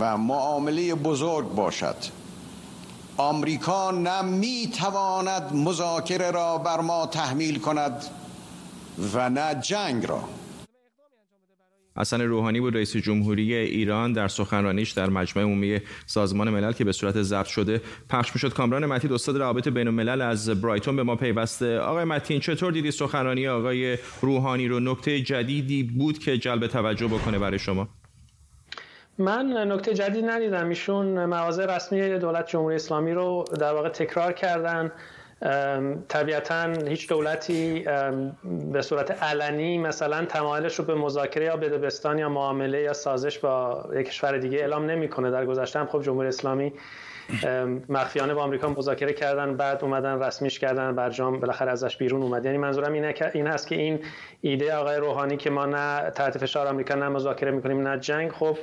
[0.00, 1.96] و معامله بزرگ باشد.
[3.16, 8.04] آمریکا نه می تواند مذاکره را بر ما تحمیل کند
[9.14, 10.20] و نه جنگ را.
[11.98, 16.92] حسن روحانی بود رئیس جمهوری ایران در سخنرانیش در مجمع عمومی سازمان ملل که به
[16.92, 17.80] صورت ضبط شده
[18.10, 18.52] پخش می‌شد.
[18.52, 21.78] کامران متین استاد روابط بین الملل از برایتون به ما پیوسته.
[21.78, 27.38] آقای متین چطور دیدی سخنرانی آقای روحانی رو؟ نکته جدیدی بود که جلب توجه بکنه
[27.38, 27.88] برای شما؟
[29.18, 30.68] من نکته جدید ندیدم.
[30.68, 34.92] ایشون مواضع رسمی دولت جمهوری اسلامی رو در واقع تکرار کردن.
[36.08, 37.84] طبیعتا هیچ دولتی
[38.72, 43.84] به صورت علنی مثلا تمایلش رو به مذاکره یا بدبستان یا معامله یا سازش با
[43.94, 45.30] یک کشور دیگه اعلام نمی‌کنه.
[45.30, 46.72] در گذشته هم خب جمهوری اسلامی
[47.88, 52.44] مخفیانه با آمریکا مذاکره کردن بعد اومدن رسمیش کردن برجام بالاخره ازش بیرون اومد.
[52.44, 53.98] یعنی منظورم اینه این هست که این
[54.40, 58.56] ایده آقای روحانی که ما نه تحت فشار آمریکا نه مذاکره می‌کنیم نه جنگ خب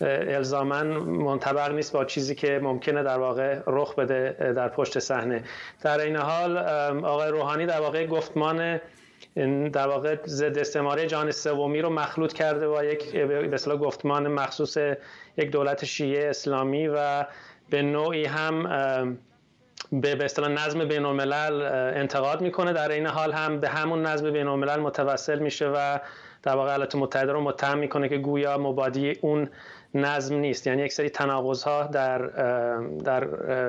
[0.00, 5.44] الزاما منطبق نیست با چیزی که ممکنه در واقع رخ بده در پشت صحنه.
[5.82, 6.58] در این حال
[7.04, 8.80] آقای روحانی در واقع گفتمان
[9.72, 14.76] در واقع ضد استعماری جهان سومی رو مخلوط کرده با یک به گفتمان مخصوص
[15.36, 17.24] یک دولت شیعه اسلامی و
[17.70, 18.62] به نوعی هم
[19.92, 21.62] به اصطلاح نظم بین الملل
[21.94, 22.72] انتقاد می‌کنه.
[22.72, 25.98] در این حال هم به همون نظم بین الملل متوسل میشه و
[26.42, 29.48] در واقع ایالات متحده رو متهم می‌کنه که گویا مبادی اون
[29.94, 30.66] نظم نیست.
[30.66, 32.18] یعنی یک سری تناقض ها در
[33.04, 33.24] در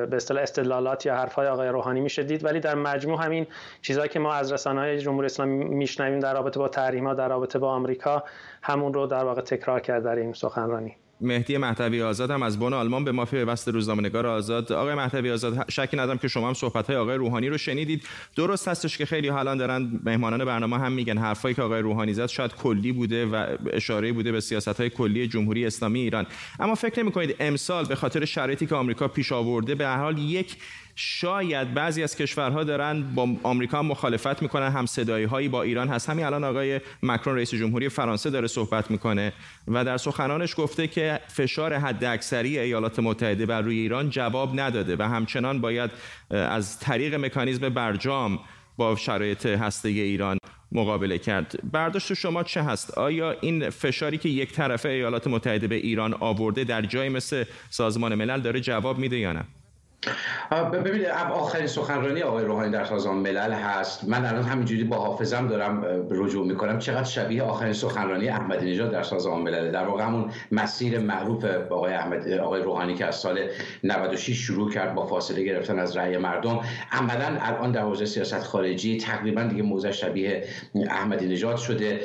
[0.05, 2.45] به اصطلاح استدلالات یا حرف های آقای روحانی میشه دید.
[2.45, 3.47] ولی در مجموع همین
[3.81, 7.29] چیزهایی که ما از رسانه های جمهوری اسلامی میشنویم در رابطه با تحریم ها در
[7.29, 8.23] رابطه با آمریکا
[8.61, 10.97] همون رو در واقع تکرار کرد در این سخنرانی.
[11.21, 14.71] مهدی مهدوی آزاد هم از بن آلمان به ما پیوست روزنامه‌نگار آزاد.
[14.71, 18.03] آقای مهدوی آزاد شکی ندارم که شما هم صحبت‌های آقای روحانی رو شنیدید.
[18.35, 21.17] درست هستش که خیلی حالا دارن مهمانان برنامه هم میگن.
[21.17, 25.65] حرفایی که آقای روحانی زد شاید کلی بوده و اشاره بوده به سیاست‌های کلی جمهوری
[25.65, 26.25] اسلامی ایران.
[26.59, 30.55] اما فکر نمی‌کنید امسال به خاطر شرایطی که آمریکا پیش آورده به حال یک
[30.95, 36.09] شاید بعضی از کشورها دارن با آمریکا مخالفت می‌کنن هم صدایی هایی با ایران هست.
[36.09, 39.33] همین الان آقای مکرون رئیس جمهوری فرانسه داره صحبت می‌کنه
[39.67, 44.95] و در سخنانش گفته که فشار حد اکثری ایالات متحده بر روی ایران جواب نداده
[44.99, 45.91] و همچنان باید
[46.29, 48.39] از طریق مکانیزم برجام
[48.77, 50.37] با شرایط هسته ایران
[50.71, 51.59] مقابله کرد.
[51.71, 56.63] برداشت شما چه هست؟ آیا این فشاری که یک طرفه ایالات متحده به ایران آورده
[56.63, 59.43] در جای مثل سازمان ملل داره جواب میده یا نه؟
[60.73, 64.03] ببینید آخرین سخنرانی آقای روحانی در سازمان ملل هست.
[64.07, 66.79] من الان همینجوری با حافظم دارم رجوع می‌کنم.
[66.79, 71.93] چقدر شبیه آخرین سخنرانی احمدی نژاد در سازمان ملل در واقع همون مسیر معروف آقای
[71.93, 73.39] احمد آقای روحانی که از سال
[73.83, 76.59] 96 شروع کرد با فاصله گرفتن از رأی مردم.
[76.91, 80.43] عملا الان در حوزه سیاست خارجی تقریبا دیگه موضع شبیه
[80.89, 81.99] احمدی نژاد شده.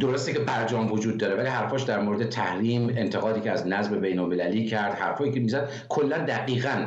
[0.00, 4.66] درسته که برجام وجود داره ولی حرفاش در مورد تحریم انتقادی که از نظم بین
[4.66, 6.86] کرد حرفایی که می‌زد کلا دقیقاً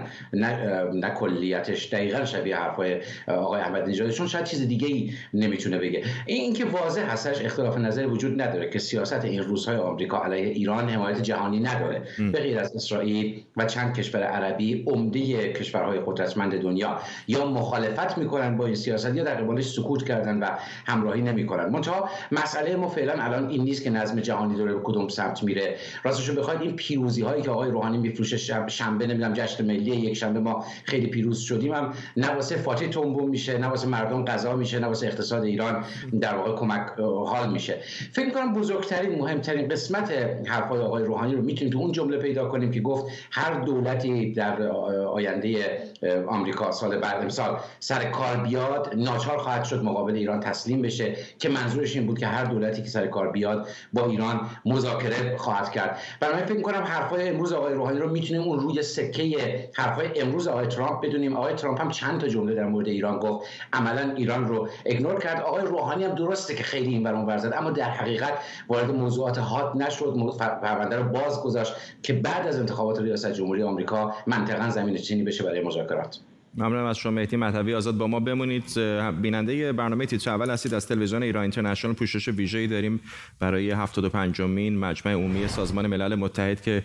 [0.94, 6.04] نه, کلیتش دقیقا شبیه حرفای آقای احمد نژاد چون شاید چیز دیگه ای نمی‌تونه بگه.
[6.26, 10.90] این که واضح هستش اختلاف نظر وجود نداره که سیاست این روزهای آمریکا علیه ایران
[10.90, 12.02] حمایت جهانی نداره.
[12.32, 18.58] به غیر از اسرائیل و چند کشور عربی عمده کشورهای قدرتمند دنیا یا مخالفت می‌کنن
[18.58, 20.48] با این سیاست یا در قبالش سکوت کردن و
[20.86, 21.66] همراهی نمی‌کنن.
[21.70, 25.76] منتها مسئله ما فعلا الان این نیست که نظم جهانی داره به کدوم سمت میره.
[26.04, 28.38] راستش بخواید این پیروزی هایی که آقای روحانی میفروشه
[28.68, 31.74] شنبه نمی‌دونم جشن ملی یک شنبه ما خیلی پیروز شدیم.
[31.74, 35.84] هم نه واسه فاتح تنبون میشه نه واسه مردم قضا میشه نه واسه اقتصاد ایران
[36.22, 37.78] در واقع کمک حال میشه.
[38.12, 40.12] فکر کنم بزرگترین مهمترین قسمت
[40.48, 44.62] حرفای آقای روحانی رو می‌تونیم تو اون جمله پیدا کنیم که گفت هر دولتی در
[45.08, 45.80] آینده
[46.28, 47.22] آمریکا سال بعد.
[47.22, 52.20] امسال سر کار بیاد ناچار خواهد شد مقابل ایران تسلیم بشه که منظورش این بود
[52.20, 55.98] که هر دولتی که سر کار بیاد با ایران مذاکره خواهد کرد.
[56.20, 60.68] برای فکر کنم حرفای امروز آقای روحانی رو می‌تونیم اون روی سکه حرفای امروز آقای
[60.68, 61.36] ترامپ بدونیم.
[61.38, 63.48] آقای ترامپ هم چند تا جمله در مورد ایران گفت.
[63.74, 65.42] عملا ایران رو اگنور کرد.
[65.42, 68.34] آقای روحانی هم درسته که خیلی این برون ورزد اما در حقیقت
[68.68, 70.16] وارد موضوعات هات نشد
[70.62, 71.74] پرونده رو باز گذاشت
[72.04, 76.20] که بعد از انتخابات ریاست جمهوری آمریکا منطقا زمین چینی بشه برای مذاکرات
[76.58, 77.74] ممنونم از شما مهدی مطوی.
[77.74, 78.80] آزاد با ما بمونید.
[79.22, 83.02] بیننده برنامه تیتر اول هستید از تلویزیون ایران اینترنشنال پوشش ویژه‌ای داریم
[83.40, 86.84] برای 75 مین مجمع عمومی سازمان ملل متحد که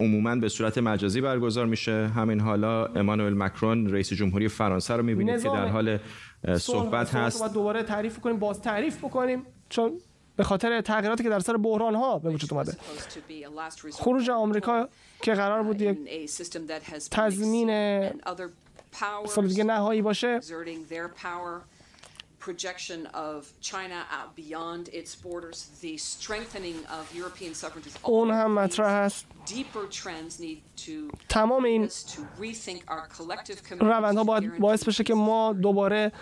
[0.00, 2.10] عموما به صورت مجازی برگزار میشه.
[2.16, 5.98] همین حالا امانوئل مکرون رئیس جمهوری فرانسه رو می‌بینید که در حال
[6.56, 7.54] صحبت هست.
[7.54, 9.92] دوباره تعریف کنیم باز تعریف بکنیم چون
[10.40, 12.76] به خاطر تغییراتی که در سر بحران ها به وجود اومده
[13.92, 14.88] خروج آمریکا
[15.22, 15.98] که قرار بود یک
[17.10, 17.68] تضمین
[19.26, 20.40] سال دیگه نهایی باشه
[22.48, 27.90] projection of China out beyond its borders, the strengthening of European sovereignty.
[28.02, 29.26] اون هم مطرح است.
[31.28, 31.88] تمام این
[33.80, 36.12] روندها باید باعث بشه که ما دوباره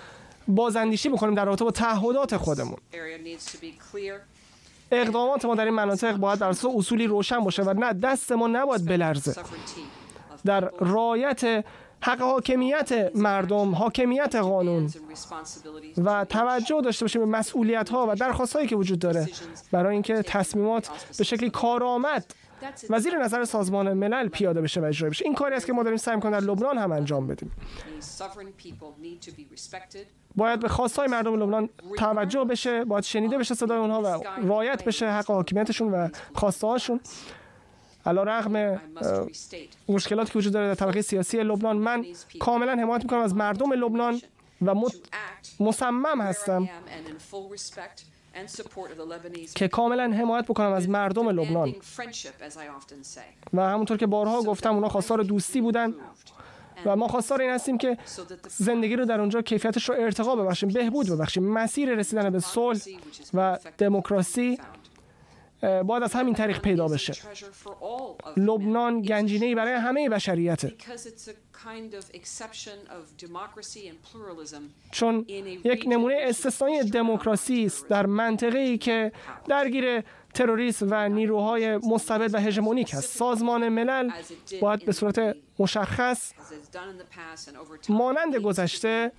[0.49, 2.77] بازاندیشی بکنیم در رابطه با تعهدات خودمون.
[4.91, 8.47] اقدامات ما در این مناطق باید بر اساس اصولی روشن باشه و نه دست ما
[8.47, 9.43] نباید بلرزه.
[10.45, 11.65] در رایت
[12.01, 14.91] حق حاکمیت مردم حاکمیت قانون
[16.05, 19.29] و توجه داشته باشیم به مسئولیت ها و درخواست هایی که وجود داره
[19.73, 22.35] برای اینکه تصمیمات به شکلی کارآمد
[22.91, 25.25] و زیر نظر سازمان ملل پیاده بشه و اجرا بشه.
[25.25, 27.53] این کاری است که ما داریم سعی می‌کنیم در لبنان هم انجام بدیم.
[30.37, 35.11] باید به خواستای مردم لبنان توجه بشه باید شنیده بشه صدای اونها و رایت بشه
[35.11, 37.01] حق حاکمیتشون و خواسته هاشون
[38.07, 38.81] علا رغم
[39.89, 42.07] مشکلاتی که وجود داره در طبقه سیاسی لبنان من
[42.41, 44.21] کاملا حمایت می‌کنم از مردم لبنان
[44.63, 44.75] و
[45.61, 46.69] مصمم هستم
[49.55, 51.75] که کاملا حمایت بکنم از مردم لبنان.
[53.53, 55.95] و همونطور که بارها گفتم اونا خواستار دوستی بودن
[56.87, 57.99] و ما خواستار این هستیم که
[58.49, 61.45] زندگی رو در اونجا کیفیتش رو ارتقا ببخشیم بهبود ببخشیم.
[61.45, 62.81] مسیر رسیدن به صلح
[63.35, 64.59] و دموکراسی
[65.61, 67.13] باید از همین طریق پیدا بشه.
[68.37, 70.75] لبنان گنجینه برای همه بشریته.
[74.91, 75.25] چون
[75.65, 79.13] یک نمونه استثنایی دموکراسی است در منطقه ای که
[79.49, 80.03] درگیر
[80.35, 83.17] تروریسم و نیروهای مستبد و هژمونیک است.
[83.17, 84.11] سازمان ملل
[84.61, 86.33] باید به صورت مشخص
[87.89, 89.13] مانند گذشته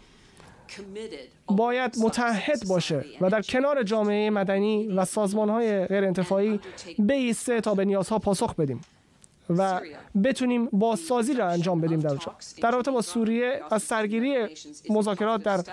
[1.48, 6.60] باید متحد باشه و در کنار جامعه مدنی و سازمانهای غیر انتفاعی
[7.00, 8.82] بیسته تا به نیازها پاسخ بدیم
[9.50, 9.82] و
[10.24, 12.36] بتونیم بازسازی را انجام بدیم در اونجا.
[12.62, 14.48] در رابطه با سوریه از سرگیری
[14.90, 15.64] مذاکرات در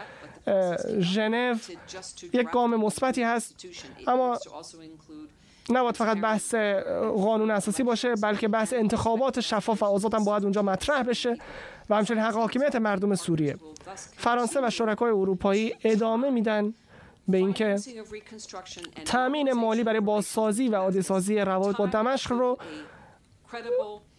[1.01, 1.55] ژنو
[2.33, 3.67] یک گام مثبتی هست
[4.07, 4.39] اما
[5.71, 6.55] نباید فقط بحث
[7.17, 11.37] قانون اساسی باشه بلکه بحث انتخابات شفاف و آزاد هم باید اونجا مطرح بشه.
[11.91, 13.57] و همچنین حق حاکمیت مردم سوریه.
[14.17, 16.75] فرانسه و شرکای اروپایی ادامه میدن
[17.29, 17.77] به اینکه
[19.05, 22.59] تامین مالی برای بازسازی و عادی سازی روابط با دمشق رو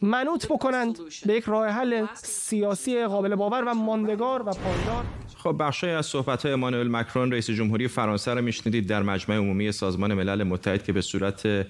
[0.02, 5.06] منوط بکنند به یک راه حل سیاسی قابل باور و ماندگار و پایدار.
[5.38, 9.72] خب بخشی از صحبت های امانوئل مکرون رئیس جمهوری فرانسه را میشنیدید در مجمع عمومی
[9.72, 11.66] سازمان ملل متحد که به صورت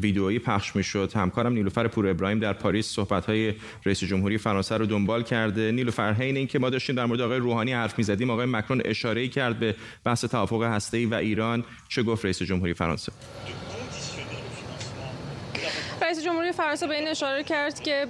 [0.00, 1.12] ویدئویی پخش می‌شد.
[1.14, 3.54] همکارم نیلوفر پور ابراهیم در پاریس صحبت های
[3.86, 5.72] رئیس جمهوری فرانسه رو دنبال کرده.
[5.72, 9.58] نیلوفر حین اینکه ما داشتیم در مورد آقای روحانی حرف می‌زدیم آقای مکرون اشاره کرد
[9.58, 9.74] به
[10.04, 11.64] بحث توافق هسته‌ای و ایران.
[11.88, 13.12] چه گفت رئیس جمهوری فرانسه؟
[16.02, 18.06] رئیس جمهوری فرانسه به این اشاره کرد که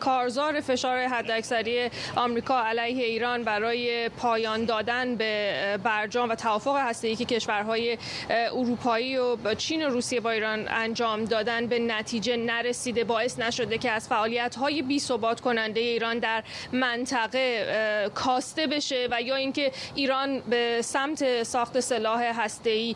[0.00, 7.24] کارزار فشار حداکثری آمریکا علیه ایران برای پایان دادن به برجام و توافق هسته‌ای که
[7.24, 7.98] کشورهای
[8.30, 13.04] اروپایی و چین و روسیه با ایران انجام دادن به نتیجه نرسیده.
[13.04, 16.42] باعث نشده که از فعالیت‌های بی ثبات کننده ایران در
[16.72, 22.94] منطقه کاسته بشه و یا اینکه ایران به سمت ساخت سلاح هسته‌ای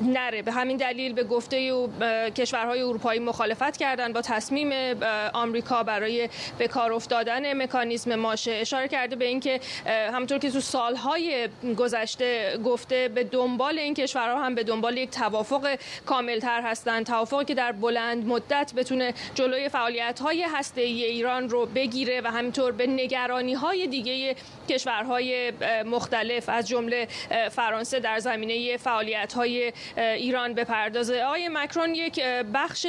[0.00, 0.42] نره.
[0.44, 1.88] به همین دلیل به گفته
[2.36, 4.96] کشورهای اروپایی مخالفت کردن با تصمیم
[5.32, 6.28] آمریکا برای
[6.58, 13.08] به کار افتادن مکانیزم ماشه اشاره کرده به اینکه همونطور که تو سالهای گذشته گفته
[13.08, 17.06] به دنبال این کشورها هم به دنبال یک توافق کاملتر هستند.
[17.06, 22.26] توافقی که در بلند مدت بتونه جلوی فعالیت های هسته ای ایران رو بگیره و
[22.26, 24.36] همینطور به نگرانی های دیگه
[24.68, 25.52] کشورهای
[25.84, 27.08] مختلف از جمله
[27.50, 32.20] فرانسه در زمینه فعالیت های ایران بپردازه آقای مکرون یک
[32.54, 32.86] بخش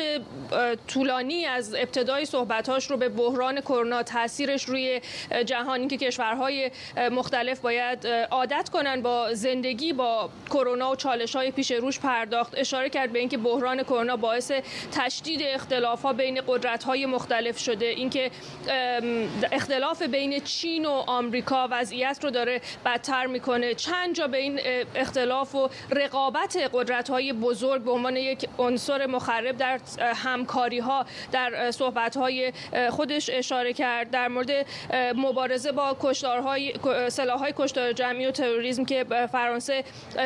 [0.88, 5.02] طولانی از ابتدای صحبتاش رو به بحران کرونا تاثیرش روی
[5.46, 6.72] جهانی که کشورهای
[7.12, 12.54] مختلف باید عادت کنن با زندگی با کرونا و چالش های پیش روش پرداخت.
[12.58, 14.52] اشاره کرد به اینکه بحران کرونا باعث
[14.92, 17.86] تشدید اختلاف ها بین قدرت های مختلف شده.
[17.86, 18.32] اینکه
[19.52, 23.74] اختلاف بین چین و آمریکا وضعیت رو داره بدتر می‌کنه.
[23.74, 24.60] چند جا به این
[24.96, 31.72] اختلاف و رقابت قدرت های بزرگ به عنوان یک عنصر مخرب در همکاری ها در
[31.72, 32.54] صحبت های
[32.90, 34.66] خودش اشاره کرد در مورد
[35.16, 36.74] مبارزه با کشتارهای
[37.10, 39.84] سلاح های کشتار جمعی و تروریسم که فرانسه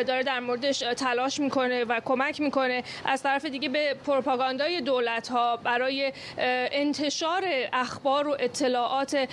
[0.07, 2.83] داره در موردش تلاش می‌کنه و کمک می‌کنه.
[3.05, 7.43] از طرف دیگه به پروپاگاندای دولت ها برای انتشار
[7.73, 9.29] اخبار و اطلاعات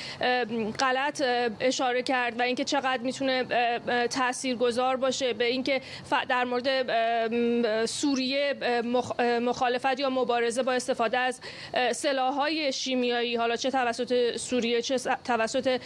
[0.78, 1.22] غلط
[1.60, 3.44] اشاره کرد و اینکه چقدر می‌تونه
[4.10, 5.80] تاثیرگذار باشه به اینکه
[6.28, 8.54] در مورد سوریه
[9.40, 11.40] مخالفت یا مبارزه با استفاده از
[11.92, 15.80] سلاح‌های شیمیایی حالا چه توسط سوریه چه توسط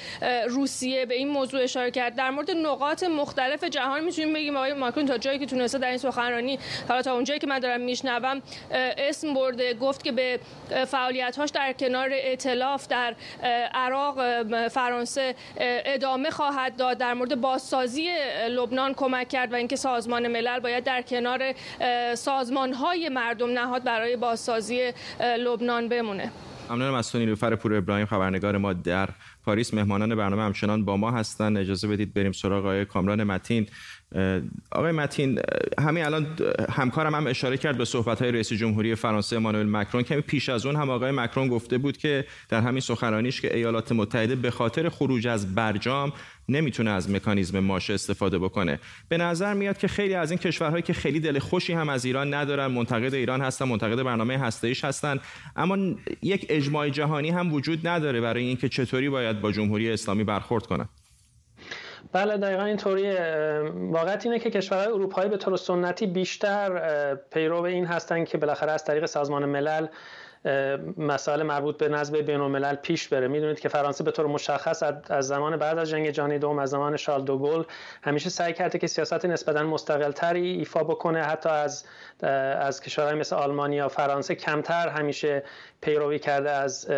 [0.48, 2.16] روسیه به این موضوع اشاره کرد.
[2.16, 5.98] در مورد نقاط مختلف جهان می‌تونیم بگیم آقای ماکرون تا جایی که تونسته در این
[5.98, 6.58] سخنرانی
[6.88, 8.42] حالا تا اونجایی که من دارم میشنوم
[8.98, 10.40] اسم برده گفت که به
[10.86, 13.14] فعالیت‌هاش در کنار ائتلاف در
[13.74, 16.98] عراق فرانسه ادامه خواهد داد.
[16.98, 18.08] در مورد بازسازی
[18.48, 21.54] لبنان کمک کرد و اینکه سازمان ملل باید در کنار
[22.14, 26.30] سازمان‌های مردم نهاد برای بازسازی لبنان بمونه.
[26.70, 29.08] ممنونم از تو نیلوفر پور ابراهیم خبرنگار ما در
[29.44, 29.74] پاریس.
[29.74, 31.58] مهمانان برنامه همچنان با ما هستند.
[31.58, 33.66] اجازه بدید بریم سراغ آقای کامران متین.
[34.72, 35.40] آقای متین
[35.78, 36.26] همین الان
[36.70, 40.02] همکارم هم اشاره کرد به صحبت های رئیس جمهوری فرانسه امانوئل مکرون.
[40.02, 43.92] کمی پیش از اون هم آقای مکرون گفته بود که در همین سخنرانیش که ایالات
[43.92, 46.12] متحده به خاطر خروج از برجام
[46.48, 48.80] نمی‌تونه از مکانیزم ماشه استفاده بکنه.
[49.08, 52.34] به نظر میاد که خیلی از این کشورهایی که خیلی دل خوشی هم از ایران
[52.34, 55.20] ندارن منتقد ایران هستن منتقد برنامه هسته‌ایش هستن.
[55.56, 55.76] اما
[56.22, 60.88] یک اجماع جهانی هم وجود نداره برای اینکه چطوری باید با جمهوری اسلامی برخورد کنن.
[62.12, 63.18] بله دقیقا اینطوریه.
[63.74, 68.84] واقعیت اینه که کشورهای اروپایی به طور سنتی بیشتر پیرو این هستن که بالاخره از
[68.84, 69.86] طریق سازمان ملل
[70.96, 73.28] مسائل مربوط به نظم بین الملل پیش بره.
[73.28, 76.96] می‌دونید که فرانسه به طور مشخص از زمان بعد از جنگ جهانی دوم از زمان
[76.96, 77.62] شارل دوگل
[78.02, 81.22] همیشه سعی کرده که سیاست نسبتا مستقل تری ایفا بکنه.
[81.22, 81.84] حتی از
[82.60, 85.42] از کشورهای مثل آلمانی یا فرانسه کمتر همیشه
[85.80, 86.88] پیروی کرده از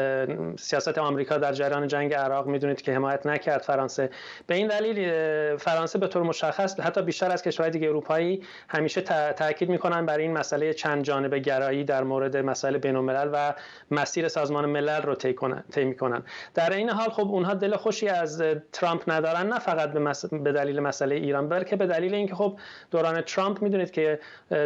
[0.58, 2.46] سیاست آمریکا در جریان جنگ عراق.
[2.46, 4.10] می‌دونید که حمایت نکرد فرانسه.
[4.46, 9.00] به این دلیل فرانسه به طور مشخص حتی بیشتر از کشورهای دیگه اروپایی همیشه
[9.32, 13.54] تاکید می‌کنن برای این مسئله چند جانبه گرایی در مورد مسائل بین الملل و
[13.90, 16.22] مسیر سازمان ملل رو طی می‌کنن.
[16.54, 20.80] در این حال خب اونها دل خوشی از ترامپ ندارن نه فقط به, به دلیل
[20.80, 22.58] مسئله ایران بلکه به دلیل اینکه خب
[22.90, 24.18] دوران ترامپ می‌دونید که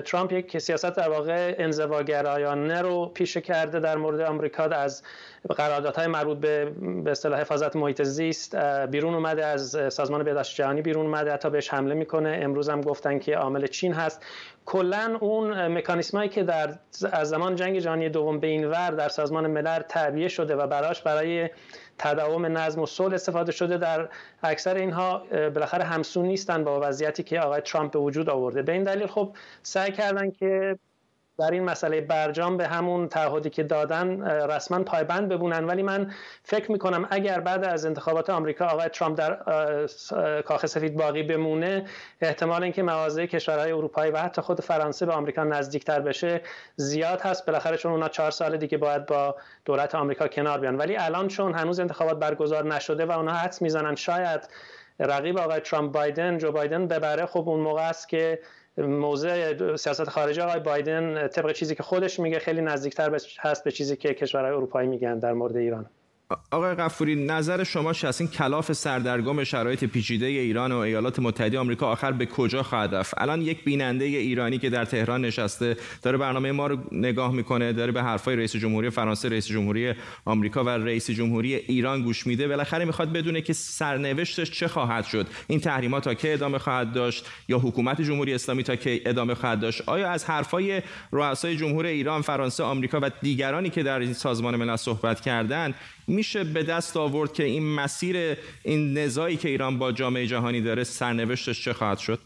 [0.04, 5.02] ترامپ یک سیاست در واقع انزواگرایانه رو پیش کرده در مورد آمریکا از
[5.53, 6.64] قراردادهای مربوط به
[7.05, 8.57] به اصطلاح حفاظت محیط زیست
[8.90, 12.38] بیرون اومده از سازمان بهداشت جهانی بیرون اومده حتی بهش حمله می‌کنه.
[12.42, 14.22] امروز هم گفتن که عامل چین هست.
[14.66, 16.78] کلا اون مکانیسمایی که در
[17.12, 21.03] از زمان جنگ جهانی دوم به این ور در سازمان ملل تعبیه شده و براش
[21.03, 21.51] برای
[21.99, 24.09] تداوم نظم و صلح استفاده شده در
[24.42, 28.62] اکثر اینها بالاخره همسون نیستن با وضعیتی که آقای ترامپ به وجود آورده.
[28.62, 30.78] به این دلیل خب سعی کردن که
[31.39, 35.64] در این مسئله برجام به همون تعهدی که دادن رسما پایبند ببونن.
[35.64, 36.12] ولی من
[36.43, 39.37] فکر می‌کنم اگر بعد از انتخابات آمریکا آقای ترامپ در
[40.43, 41.87] کاخ سفید باقی بمونه
[42.20, 46.41] احتمال اینکه مواضع کشورهای اروپایی و حتی خود فرانسه به آمریکا نزدیکتر بشه
[46.76, 47.47] زیاد هست.
[47.47, 50.76] بالاخره چون اونا چهار سال دیگه باید با دولت آمریکا کنار بیان.
[50.76, 54.41] ولی الان چون هنوز انتخابات برگزار نشده و اونا حدس می‌زنن شاید
[55.01, 58.39] رقیب آقای ترامپ بایدن جو بایدن ببره خب اون موقع است که
[58.79, 63.97] موضع سیاست خارجی آقای بایدن طبق چیزی که خودش میگه خیلی نزدیکتر هست به چیزی
[63.97, 65.91] که کشورهای اروپایی میگن در مورد ایران.
[66.51, 71.87] آقای قفوری نظر شما از این کلاف سردرگم شرایط پیچیده ایران و ایالات متحده آمریکا
[71.87, 76.53] آخر به کجا خواهد رفت؟ الان یک بیننده ایرانی که در تهران نشسته داره برنامه
[76.53, 79.95] ما رو نگاه می‌کنه داره به حرفای رئیس جمهوری فرانسه رئیس جمهوری
[80.25, 82.49] آمریکا و رئیس جمهوری ایران گوش میده.
[82.49, 87.27] بالاخره می‌خواد بدونه که سرنوشتش چه خواهد شد؟ این تحریمات تا که ادامه خواهد داشت؟
[87.49, 92.22] یا حکومت جمهوری اسلامی تا که ادامه خواهد داشت؟ آیا از حرفای رؤسای جمهور ایران
[92.22, 95.75] فرانسه آمریکا و دیگرانی که در این سازمان ملل صحبت کردن
[96.14, 100.84] میشه به دست آورد که این مسیر این نزاعی که ایران با جامعه جهانی داره
[100.84, 102.18] سرنوشتش چه خواهد شد؟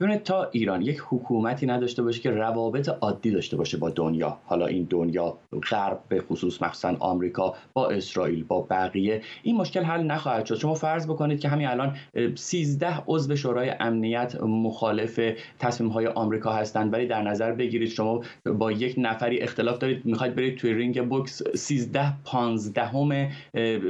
[0.00, 4.38] ببینید تا ایران یک حکومتی نداشته باشه که روابط عادی داشته باشه با دنیا.
[4.44, 5.38] حالا این دنیا
[5.70, 9.22] غرب به خصوص مخصوصا آمریکا با اسرائیل با بقیه.
[9.42, 10.54] این مشکل حل نخواهد شد.
[10.54, 11.96] شما فرض بکنید که همین الان
[12.34, 15.20] 13 عضو شورای امنیت مخالف
[15.58, 16.92] تصمیم های آمریکا هستند.
[16.92, 18.20] ولی در نظر بگیرید شما
[18.58, 20.06] با یک نفری اختلاف دارید.
[20.06, 21.42] می‌خواید برید توی رینگ بوکس.
[21.42, 23.32] 13 15 همه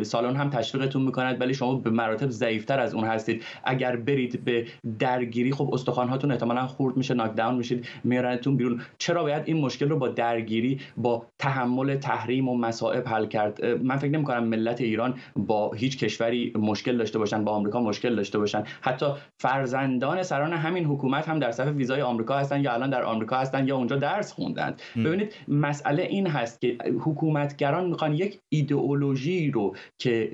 [0.02, 1.40] سالن هم تشویقتون می‌کند.
[1.40, 3.44] ولی شما به مراتب ضعیفتر از اون هستید.
[3.64, 4.66] اگر برید به
[4.98, 5.70] درگیری خب
[6.02, 8.80] هاتون احتمالا خورد میشه ناک داون میشید میارنتون بیرون.
[8.98, 13.96] چرا باید این مشکل رو با درگیری با تحمل تحریم و مصائب حل کرد؟ من
[13.96, 18.38] فکر نمی کنم ملت ایران با هیچ کشوری مشکل داشته باشن با آمریکا مشکل داشته
[18.38, 18.64] باشن.
[18.80, 19.06] حتی
[19.38, 23.68] فرزندان سران همین حکومت هم در صف ویزای آمریکا هستن یا الان در آمریکا هستن
[23.68, 30.30] یا اونجا درس خوندن ببینید مسئله این هست که حکومتگران می‌خوان یک ایدئولوژی رو که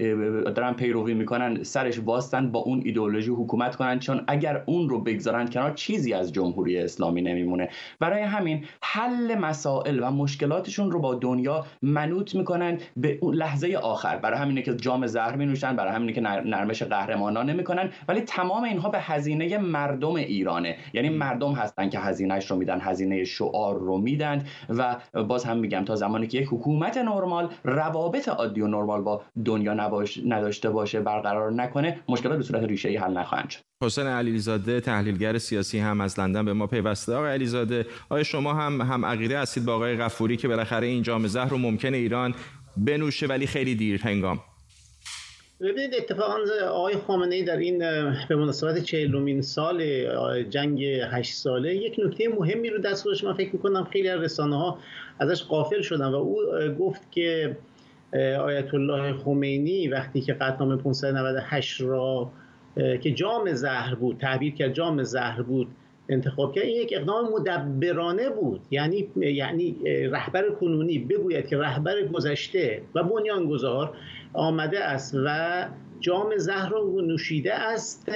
[0.56, 3.98] دارن پیروی می‌کنن سرش واستن با اون ایدئولوژی حکومت کنن.
[3.98, 7.68] چون اگر اون رو بگذارن کنار چیزی از جمهوری اسلامی نمیمونه.
[8.00, 14.16] برای همین حل مسائل و مشکلاتشون رو با دنیا منوط می‌کنن به اون لحظه آخر.
[14.16, 18.64] برای همینه که جام زهر می نوشن برای همینه که نرمش قهرمانانه می‌کنن ولی تمام
[18.64, 20.76] اینها به هزینه مردم ایرانه.
[20.92, 24.96] یعنی مردم هستن که هزینهش رو میدن هزینه شعار رو میدن و
[25.28, 29.74] باز هم میگم تا زمانی که یک حکومت نرمال روابط عادی و نرمال با دنیا
[30.26, 33.69] نداشته باشه برقرار نکنه مشکلات به صورت ریشه ای حل نخواهند شد.
[33.82, 37.14] حسین علیزاده تحلیلگر سیاسی هم از لندن به ما پیوسته.
[37.14, 41.26] آقای علیزاده آیا شما هم هم عقیده هستید با آقای غفوری که بالاخره این جام
[41.26, 42.34] زهر رو ممکن ایران
[42.76, 44.40] بنوشه ولی خیلی دیر هنگام؟
[45.60, 46.36] ببینید اتفاقا
[46.70, 47.78] آقای خامنه ای در این
[48.28, 49.82] به مناسبت چهلمین سال
[50.44, 54.56] جنگ هشت ساله یک نکته مهمی رو دست گذاشت من فکر می‌کنم خیلی از رسانه
[54.56, 54.78] ها
[55.18, 56.38] ازش قافل شدن و او
[56.78, 57.56] گفت که
[58.40, 62.32] آیت الله خمینی وقتی که قطعنامه 598 را
[62.76, 65.68] که جام زهر بود تعبیر کرد جام زهر بود
[66.08, 66.64] انتخاب کرد.
[66.64, 68.60] این یک اقدام مدبرانه بود.
[68.70, 69.76] یعنی یعنی
[70.10, 73.96] رهبر کنونی بگوید که رهبر گذشته و بنیانگذار
[74.32, 75.66] آمده است و
[76.00, 78.12] جام زهر را نوشیده است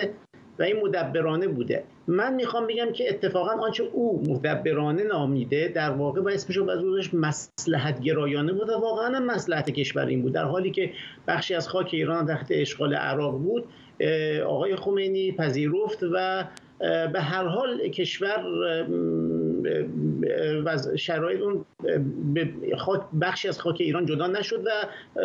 [0.58, 1.84] و این مدبرانه بوده.
[2.06, 7.14] من می‌خوام بگم که اتفاقا آنچه او مدبرانه نامیده در واقع با اسمش رو از
[7.14, 10.32] مسلحت گرایانه بود و واقعا مسلحت کشور این بود.
[10.32, 10.90] در حالی که
[11.28, 13.64] بخشی از خاک ایران تحت اشغال عراق بود.
[14.46, 16.44] آقای خمینی پذیرفت و
[17.12, 18.44] به هر حال کشور
[20.64, 21.64] و شرایط اون
[23.20, 24.70] بخشی از خاک ایران جدا نشد و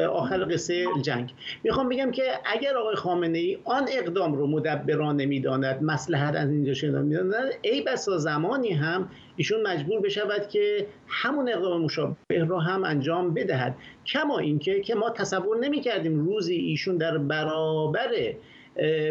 [0.07, 1.33] آخر قصه جنگ.
[1.63, 6.73] می‌خوام بگم که اگر آقای خامنه ای آن اقدام رو مدبرانه می‌داند مسلحت از اینجا
[6.73, 12.15] شده می‌داند ای بسا زمانی هم ایشون مجبور بشود که همون اقدام مشابه
[12.47, 13.75] را هم انجام بدهد.
[14.05, 18.09] کما اینکه که ما تصور نمی کردیم روزی ایشون در برابر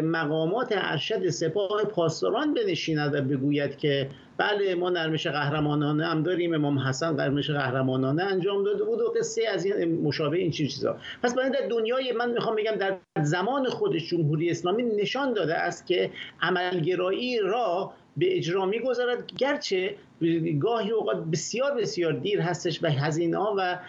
[0.03, 6.79] مقامات ارشد سپاه پاسداران بنشیند و بگوید که بله ما نرمش قهرمانانه هم داریم امام
[6.79, 10.97] حسن نرمش قهرمانانه انجام داده بود و قصه از این مشابه این چیزا.
[11.23, 15.87] پس برای در دنیای من می‌خوام بگم در زمان خودش جمهوری اسلامی نشان داده است
[15.87, 16.11] که
[16.41, 19.95] عملگرایی را به اجرا می‌گذارد گرچه
[20.59, 23.79] گاهی اوقات بسیار بسیار دیر هستش و هزینه ها و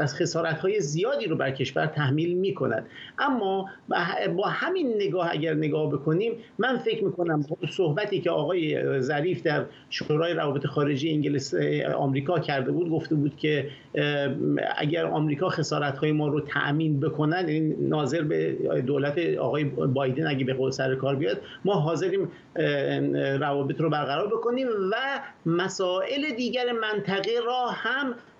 [0.00, 2.86] از خسارت های زیادی رو بر کشور تحمیل می کند
[3.18, 3.68] اما
[4.36, 9.64] با همین نگاه اگر نگاه بکنیم من فکر می کنم صحبتی که آقای ظریف در
[9.90, 11.54] شورای روابط خارجی انگلیس
[11.96, 13.70] آمریکا کرده بود گفته بود که
[14.76, 18.52] اگر آمریکا خسارت های ما رو تأمین بکنن این ناظر به
[18.86, 22.28] دولت آقای بایدن اگه به قول سر کار بیاد ما حاضریم
[23.40, 24.96] روابط رو برقرار بکنیم و
[25.46, 27.89] مسائل دیگر منطقه را هم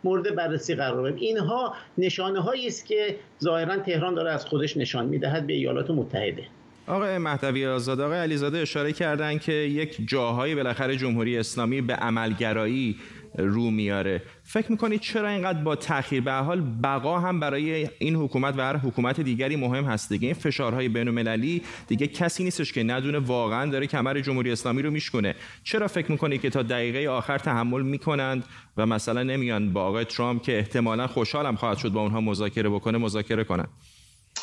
[0.04, 5.06] مورد بررسی قرار بدیم اینها نشانه هایی است که ظاهرا تهران داره از خودش نشان
[5.06, 6.44] می‌دهد به ایالات متحده.
[6.86, 12.96] آقای مهدوی آزاد آقای علیزاده اشاره کردن که یک جاهایی بالاخره جمهوری اسلامی به عملگرایی
[13.38, 14.22] رو میاره.
[14.42, 18.76] فکر می‌کنید چرا اینقدر با تاخیر به حال بقا هم برای این حکومت و هر
[18.76, 20.26] حکومت دیگری مهم هست دیگه.
[20.26, 25.34] این فشارهای بین‌المللی دیگه کسی نیستش که ندونه واقعا داره کمر جمهوری اسلامی رو میشکنه
[25.64, 28.44] چرا فکر می‌کنید که تا دقیقه آخر تحمل می‌کنند
[28.76, 32.98] و مثلا نمیان با آقای ترامپ که احتمالا خوشحالم خواهد شد با اونها مذاکره بکنه
[32.98, 33.66] مذاکره کنن؟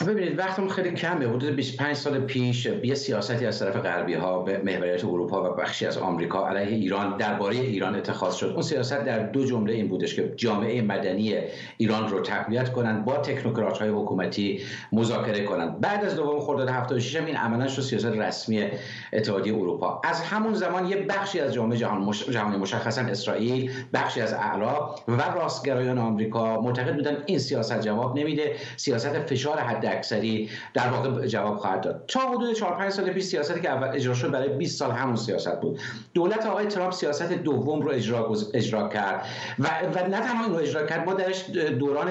[0.07, 1.27] ببینید وقتمون خیلی کمه.
[1.27, 5.85] حدود 25 سال پیش یه سیاستی از طرف غربی ها به محوریت اروپا و بخشی
[5.85, 8.45] از آمریکا علیه ایران درباره ایران اتخاذ شد.
[8.45, 11.35] اون سیاست در دو جمله این بودش که جامعه مدنی
[11.77, 14.61] ایران رو تقویت کنند با تکنوکرات های حکومتی
[14.91, 15.79] مذاکره کنند.
[15.79, 18.65] بعد از دوم خرداد 76 هم این عملا شد سیاست رسمی
[19.13, 20.01] اتحادیه اروپا.
[20.03, 22.11] از همون زمان یه بخشی از جامعه جهان.
[22.11, 28.55] جهانی مشخصا اسرائیل بخشی از اعراب و راستگرایان آمریکا معتقد بودن این سیاست جواب نمیده.
[28.75, 32.03] سیاست فشار حد اکثری در واقع جواب خواهد داد.
[32.07, 35.15] تا حدود 4 5 سال پیش سیاستی که اول اجرا شد برای 20 سال همون
[35.15, 35.79] سیاست بود.
[36.13, 39.25] دولت آقای ترامپ سیاست دوم رو اجرا اجرا کرد
[39.59, 41.49] و, و نه تنها این رو اجرا کرد ما درش
[41.79, 42.07] دوران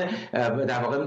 [0.66, 0.98] در واقع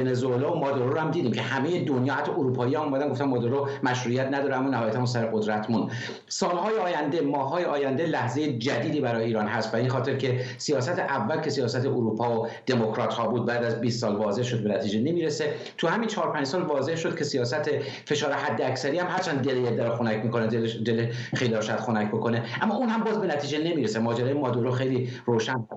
[0.00, 3.68] ونزوئلا و مادورو رو هم دیدیم که همه دنیا حتی اروپایی ها اومدن گفتن مادورو
[3.82, 5.90] مشروعیت نداره اما نهایتا سر قدرت مون
[6.28, 11.40] سالهای آینده ماهای آینده لحظه جدیدی برای ایران هست و این خاطر که سیاست اول
[11.40, 15.00] که سیاست اروپا و دموکرات ها بود بعد از 20 سال واضح شد به نتیجه
[15.00, 15.54] نمی‌رسه.
[15.78, 17.70] تو همین 4 5 سال واضح شد که سیاست
[18.06, 22.44] فشار حد اکثری هم هرچند دل در خنک می‌کنه دل دل خیلی شاید خنک بکنه
[22.62, 23.98] اما اون هم باز به نتیجه نمی‌رسه.
[23.98, 25.68] ماجرای مادورو خیلی روشن.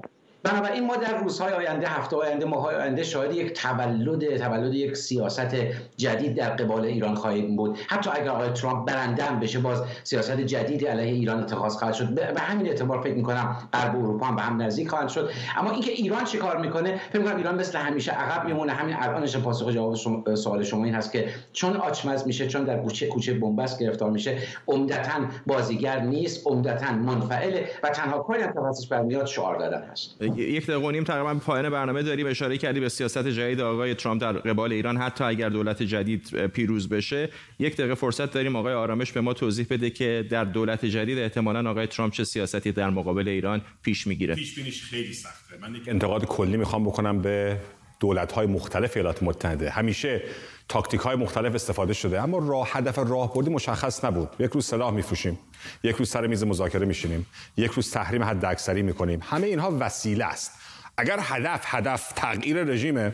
[0.44, 5.56] بنابراین ما در روزهای آینده هفته آینده ماهای آینده شاید یک تولد تولد یک سیاست
[5.98, 7.78] جدید در قبال ایران خواهیم بود.
[7.88, 12.34] حتی اگر آقای ترامپ برنده هم بشه باز سیاست جدیدی علیه ایران اتخاذ خواهد شد.
[12.34, 15.30] به همین اعتبار فکر می‌کنم غرب اروپا هم به هم نزدیک خواهد شد.
[15.58, 18.72] اما اینکه ایران چه کار می‌کنه فکر می‌کنم ایران مثل همیشه عقب میمونه.
[18.72, 22.78] همین الانش پاسخ جواب شما سوال شما این هست که چون آچمز میشه چون در
[22.78, 24.38] کوچه کوچه بنبست گرفتار میشه
[24.68, 25.12] عمدتا
[25.48, 28.50] بازیگر نیست عمدتا منفعله و تنها کاری که
[28.90, 30.16] برمیاد شعار دادن هست.
[30.38, 34.22] یک دقیقه و نیم تقریبا پایان برنامه داریم اشاره کردی به سیاست جدید آقای ترامپ
[34.22, 34.98] در قبال ایران.
[34.98, 37.30] حتی اگر دولت جدید پیروز بشه
[37.60, 41.72] یک دقیقه فرصت داریم آقای آرامش به ما توضیح بده که در دولت جدید احتمالا
[41.72, 44.36] آقای ترامپ چه سیاستی در مقابل ایران پیش می‌گیره.
[44.36, 45.58] پیش بینیش خیلی سخته.
[45.62, 47.58] من یک انتقاد کلی می‌خوام بکنم به
[48.02, 49.69] دولت های مختلف ایالات متحده.
[49.69, 50.22] همیشه
[50.69, 54.30] تاکتیک های مختلف استفاده شده اما راه هدف راهبردی مشخص نبود.
[54.40, 55.40] یک روز سلاح میفروشیم
[55.84, 57.26] یک روز سر میز مذاکره میشینیم
[57.57, 59.19] یک روز تحریم حد اکثری می‌کنیم.
[59.23, 60.52] همه اینها وسیله است.
[60.98, 63.14] اگر هدف هدف تغییر رژیم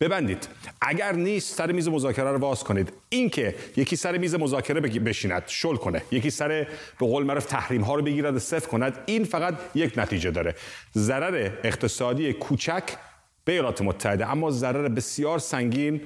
[0.00, 0.48] ببندید.
[0.80, 2.92] اگر نیست سر میز مذاکره رو باز کنید.
[3.08, 6.02] اینکه یکی سر میز مذاکره بشیند شل کنه.
[6.10, 6.48] یکی سر
[7.00, 10.54] به قول معروف تحریم ها رو بگیرد و صفر کند این فقط یک نتیجه داره.
[10.96, 12.82] ضرر اقتصادی کوچک
[13.48, 14.30] به ایالات متحده.
[14.30, 16.00] اما ضرر بسیار سنگین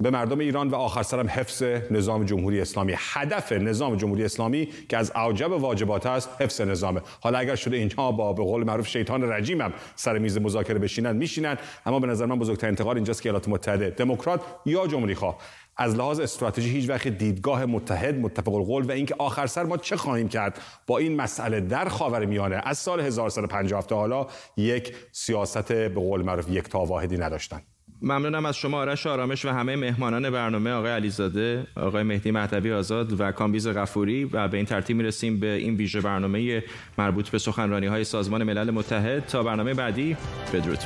[0.00, 2.94] به مردم ایران و آخر سرم حفظ نظام جمهوری اسلامی.
[2.96, 7.00] هدف نظام جمهوری اسلامی که از اوجب واجبات است حفظ نظامه.
[7.20, 11.16] حالا اگر شده اینها با به قول معروف شیطان رجیم هم سر میز مذاکره بشینن
[11.16, 11.56] میشینن.
[11.86, 15.38] اما به نظر من بزرگترین انتقاد اینجاست که ایالات متحده دموکرات یا جمهوری خواه.
[15.76, 19.96] از لحاظ استراتژی هیچ وقت دیدگاه متحد متفق القول و اینکه آخر سر ما چه
[19.96, 24.26] خواهیم کرد؟ با این مسئله در خاورمیانه از سال 1150 تا حالا
[24.56, 27.60] یک سیاست به قول معروف یک تا واحدی نداشتن.
[28.02, 33.20] ممنونم از شما آرش آرامش و همه مهمانان برنامه آقای علیزاده آقای مهدی مهدوی آزاد
[33.20, 36.62] و کامبیز غفوری و به این ترتیب می‌رسیم به این ویژه برنامه
[36.98, 39.26] مربوط به سخنرانی های سازمان ملل متحد.
[39.26, 40.16] تا برنامه بعدی
[40.52, 40.78] بدرود.